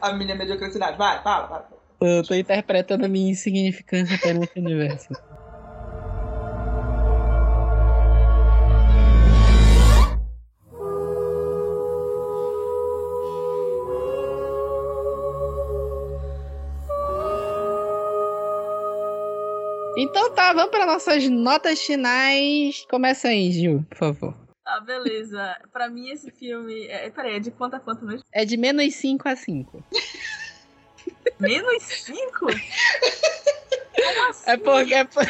[0.00, 0.98] a minha mediocridade.
[0.98, 1.68] Vai, fala, fala.
[2.02, 5.14] Eu tô interpretando a minha insignificância perante o universo.
[20.00, 22.86] Então tá, vamos para nossas notas finais.
[22.88, 24.34] Começa aí, Gil, por favor.
[24.64, 25.56] Ah, beleza.
[25.72, 26.86] pra mim, esse filme.
[26.86, 28.24] É, peraí, é de quanto a quanto mesmo?
[28.32, 29.84] É de menos 5 a 5.
[31.38, 32.38] Menos 5?
[32.40, 34.50] Como assim?
[34.50, 34.94] É porque.
[34.94, 35.26] É por...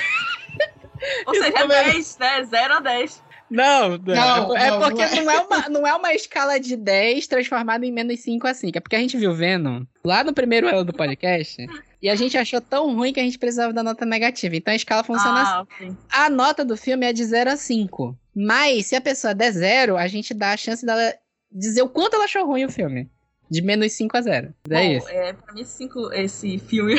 [1.26, 1.92] Ou seja, é mesmo.
[1.92, 2.44] 10, né?
[2.44, 3.22] 0 a 10.
[3.50, 3.98] Não, não.
[3.98, 5.22] Não, é, não, porque não é.
[5.22, 5.40] não é.
[5.40, 8.78] uma, não é uma escala de 10 transformada em menos 5 a 5.
[8.78, 11.66] É porque a gente viu Venom lá no primeiro ano do podcast.
[12.00, 14.54] e a gente achou tão ruim que a gente precisava da nota negativa.
[14.54, 15.52] Então a escala funciona assim.
[15.52, 15.92] Ah, ok.
[16.12, 18.16] A nota do filme é de 0 a 5.
[18.34, 21.12] Mas se a pessoa der 0, a gente dá a chance dela
[21.50, 23.10] dizer o quanto ela achou ruim o filme.
[23.50, 24.54] De menos 5 a 0.
[24.70, 25.08] É Bom, isso.
[25.08, 26.94] É, pra mim, cinco, esse filme.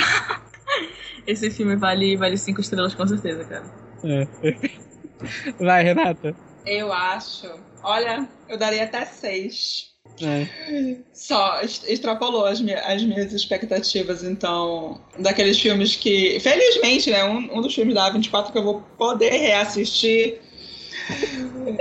[1.25, 3.63] esse filme vale 5 vale cinco estrelas, com certeza, cara.
[5.59, 6.35] Vai, Renata.
[6.65, 7.47] Eu acho.
[7.83, 9.89] Olha, eu daria até seis.
[10.21, 10.45] É.
[11.13, 15.01] Só extrapolou as, mi- as minhas expectativas, então.
[15.17, 16.39] Daqueles filmes que.
[16.39, 17.23] Felizmente, né?
[17.23, 20.39] Um, um dos filmes da A24 que eu vou poder reassistir.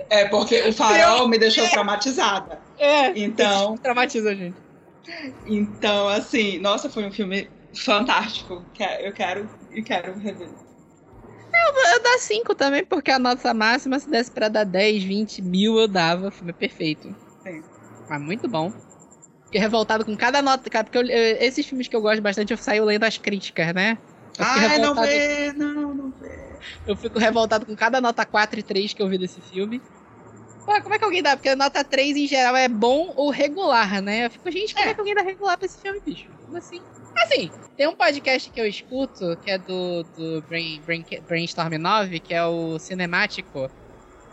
[0.09, 2.61] É porque o farol me deixou traumatizada.
[2.79, 3.09] É.
[3.19, 4.57] Então, Traumatiza a gente.
[5.47, 8.65] então, assim, nossa, foi um filme fantástico.
[9.01, 10.49] Eu quero e quero rever.
[11.53, 15.79] Eu dou 5 também, porque a nota máxima, se desse pra dar 10, 20 mil,
[15.79, 16.29] eu dava.
[16.29, 17.15] O filme é perfeito.
[17.43, 17.63] Sim.
[18.09, 18.73] Mas muito bom.
[19.47, 22.53] Fiquei revoltado com cada nota, cara, porque eu- eu- esses filmes que eu gosto bastante,
[22.53, 23.99] eu saio lendo as críticas, né?
[24.39, 26.39] Eu Ai, não vê, não, não vê.
[26.87, 29.83] eu fico revoltado com cada nota 4 e 3 que eu vi desse filme.
[30.65, 31.37] Pô, como é que alguém dá?
[31.37, 34.27] Porque a nota 3 em geral é bom ou regular, né?
[34.27, 34.95] Eu fico, gente, como é, É.
[34.95, 36.29] que alguém dá regular pra esse filme, bicho?
[36.45, 36.81] Como assim?
[37.23, 42.21] Assim, tem um podcast que eu escuto, que é do, do Brain, Brain, Brainstorm 9,
[42.21, 43.71] que é o Cinemático.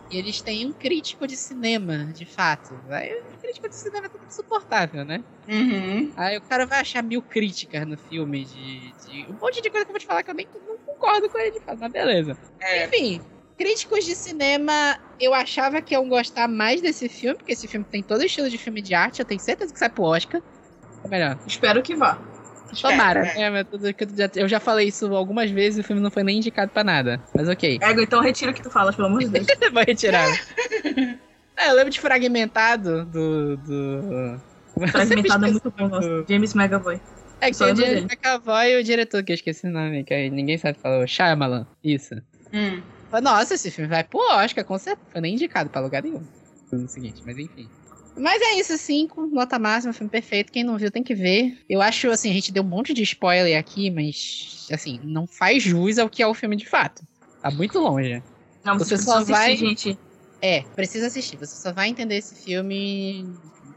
[0.10, 2.74] E eles têm um crítico de cinema, de fato.
[2.90, 5.22] Aí o crítico de cinema é tudo insuportável, né?
[5.50, 6.14] Uhum.
[6.16, 9.86] Aí o cara vai achar mil críticas no filme de, de- Um monte de coisa
[9.86, 11.92] que eu vou te falar que eu nem não concordo com ele de fato, mas
[11.92, 12.38] beleza.
[12.62, 12.86] É.
[12.86, 13.20] Enfim,
[13.58, 18.02] críticos de cinema, eu achava que iam gostar mais desse filme, porque esse filme tem
[18.02, 20.42] todo estilo de filme de arte, eu tenho certeza que sai pro Oscar.
[21.04, 22.18] Ou melhor, Espero que vá.
[22.76, 23.26] Tomara.
[23.36, 26.02] É, É, tudo que eu já- eu já falei isso algumas vezes e o filme
[26.02, 27.22] não foi nem indicado pra nada.
[27.36, 27.80] Mas ok.
[27.82, 29.46] Ego, então retira o que tu falas, pelo amor de Deus.
[29.74, 30.28] Vou retirar.
[31.58, 33.58] É, eu lembro de Fragmentado do.
[33.58, 34.42] do...
[34.90, 36.26] Fragmentado é muito bom, nossa.
[36.30, 37.00] James McAvoy.
[37.40, 40.14] É que tem o diretor McAvoy e o diretor, que eu esqueci o nome, que
[40.14, 42.16] aí ninguém sabe falar, o Shyamalan, isso.
[42.54, 42.82] Hum.
[43.22, 45.06] Nossa, esse filme vai pro Oscar, com certeza.
[45.12, 46.24] Foi nem indicado pra lugar nenhum.
[46.70, 47.70] Foi o seguinte, mas enfim.
[48.18, 50.52] Mas é isso, 5, nota máxima, filme perfeito.
[50.52, 51.58] Quem não viu tem que ver.
[51.70, 55.62] Eu acho, assim, a gente deu um monte de spoiler aqui, mas, assim, não faz
[55.64, 57.04] jus ao que é o filme de fato.
[57.42, 58.22] Tá muito longe.
[58.64, 59.98] Não, Você só só vai- gente.
[60.42, 61.38] É, precisa assistir.
[61.38, 63.26] Você só vai entender esse filme,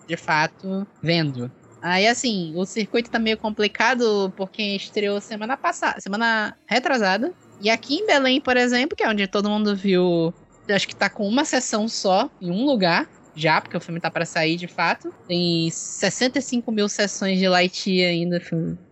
[0.07, 1.51] de fato, vendo.
[1.83, 7.33] Aí, assim, o circuito tá meio complicado porque estreou semana passada, semana retrasada.
[7.61, 10.35] E aqui em Belém, por exemplo, que é onde todo mundo viu,
[10.69, 14.11] acho que tá com uma sessão só, em um lugar, já, porque o filme tá
[14.11, 15.13] pra sair de fato.
[15.27, 18.41] Tem 65 mil sessões de Lightyear ainda.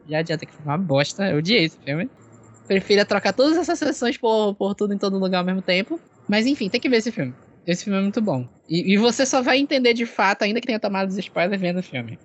[0.09, 1.28] Já adianta que foi uma bosta.
[1.28, 2.09] Eu odiei esse filme.
[2.66, 6.01] Prefiro trocar todas essas sessões por, por tudo em todo lugar ao mesmo tempo.
[6.28, 7.35] Mas enfim, tem que ver esse filme.
[7.66, 8.47] Esse filme é muito bom.
[8.69, 11.81] E, e você só vai entender de fato, ainda que tenha tomado os spoilers vendo
[11.81, 12.19] o filme.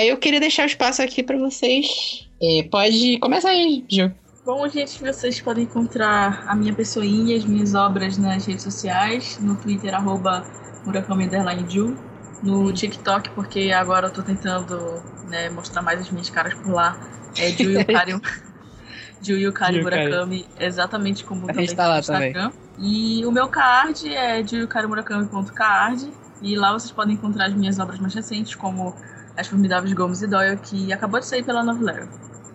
[0.00, 2.26] Aí eu queria deixar o espaço aqui pra vocês.
[2.42, 4.10] É, pode começar aí, Gil.
[4.46, 9.56] Bom, gente, vocês podem encontrar a minha pessoinha, as minhas obras nas redes sociais, no
[9.56, 10.42] Twitter, arroba
[10.86, 11.94] Murakami Underline Ju,
[12.42, 16.98] no TikTok, porque agora eu tô tentando né, mostrar mais as minhas caras por lá.
[17.36, 18.12] É Ju Yukari,
[19.20, 19.82] Ju Yukari Ju.
[19.82, 22.52] Murakami, exatamente como também tá lá no Instagram.
[22.78, 26.10] E o meu card é juyukarimurakami.card
[26.40, 28.96] e lá vocês podem encontrar as minhas obras mais recentes, como
[29.40, 32.06] As Formidáveis Gomes e Doyle, que acabou de sair pela Novelera.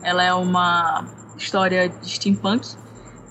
[0.03, 1.03] Ela é uma
[1.35, 2.67] história de steampunk,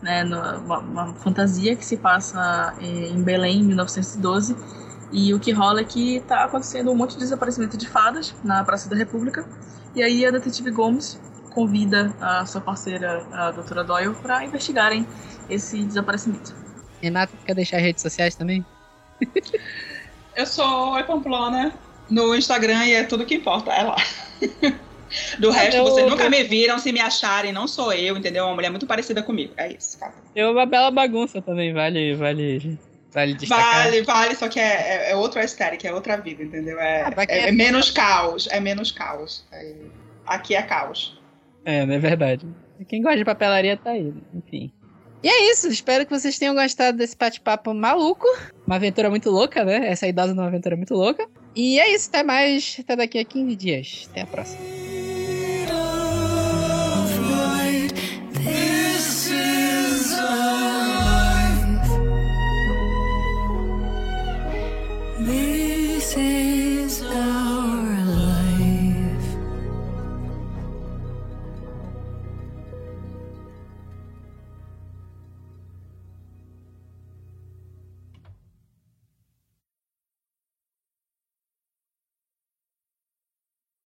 [0.03, 4.57] né, uma, uma fantasia que se passa eh, em Belém, em 1912.
[5.13, 8.65] E o que rola é que tá acontecendo um monte de desaparecimento de fadas na
[8.65, 9.47] Praça da República.
[9.95, 11.21] E aí a detetive Gomes
[11.51, 15.07] convida a sua parceira, a doutora Doyle, para investigarem
[15.49, 16.53] esse desaparecimento.
[17.01, 18.67] Renato, quer deixar as redes sociais também?
[20.35, 21.73] Eu sou Oi Pamplona
[22.11, 23.97] no Instagram e é tudo que importa, é lá.
[25.39, 28.45] Do resto, eu- vocês nunca me viram, se me acharem, não sou eu, entendeu?
[28.47, 29.53] Uma mulher muito parecida comigo.
[29.57, 30.13] É isso, cara.
[30.35, 32.79] É uma bela bagunça também, vale, vale,
[33.13, 33.85] vale destacar.
[33.85, 36.81] Vale, vale, só que é, é, é outra estética, é outra vida, entendeu?
[36.81, 39.45] É, Ah, é- é é menos caos, é menos caos.
[39.53, 39.73] É-
[40.27, 41.21] aqui é caos.
[41.65, 42.47] É, não é verdade.
[42.89, 44.73] Quem gosta de papelaria tá aí, enfim.
[45.23, 48.27] E é isso, espero que vocês tenham gostado desse bate-papo maluco.
[48.67, 49.87] Uma aventura muito louca, né?
[49.89, 51.27] Essa idosa numa aventura muito louca.
[51.55, 52.77] E é isso, até mais.
[52.81, 54.09] Até daqui a 15 dias.
[54.11, 54.59] Até a próxima.
[65.27, 67.44] This is our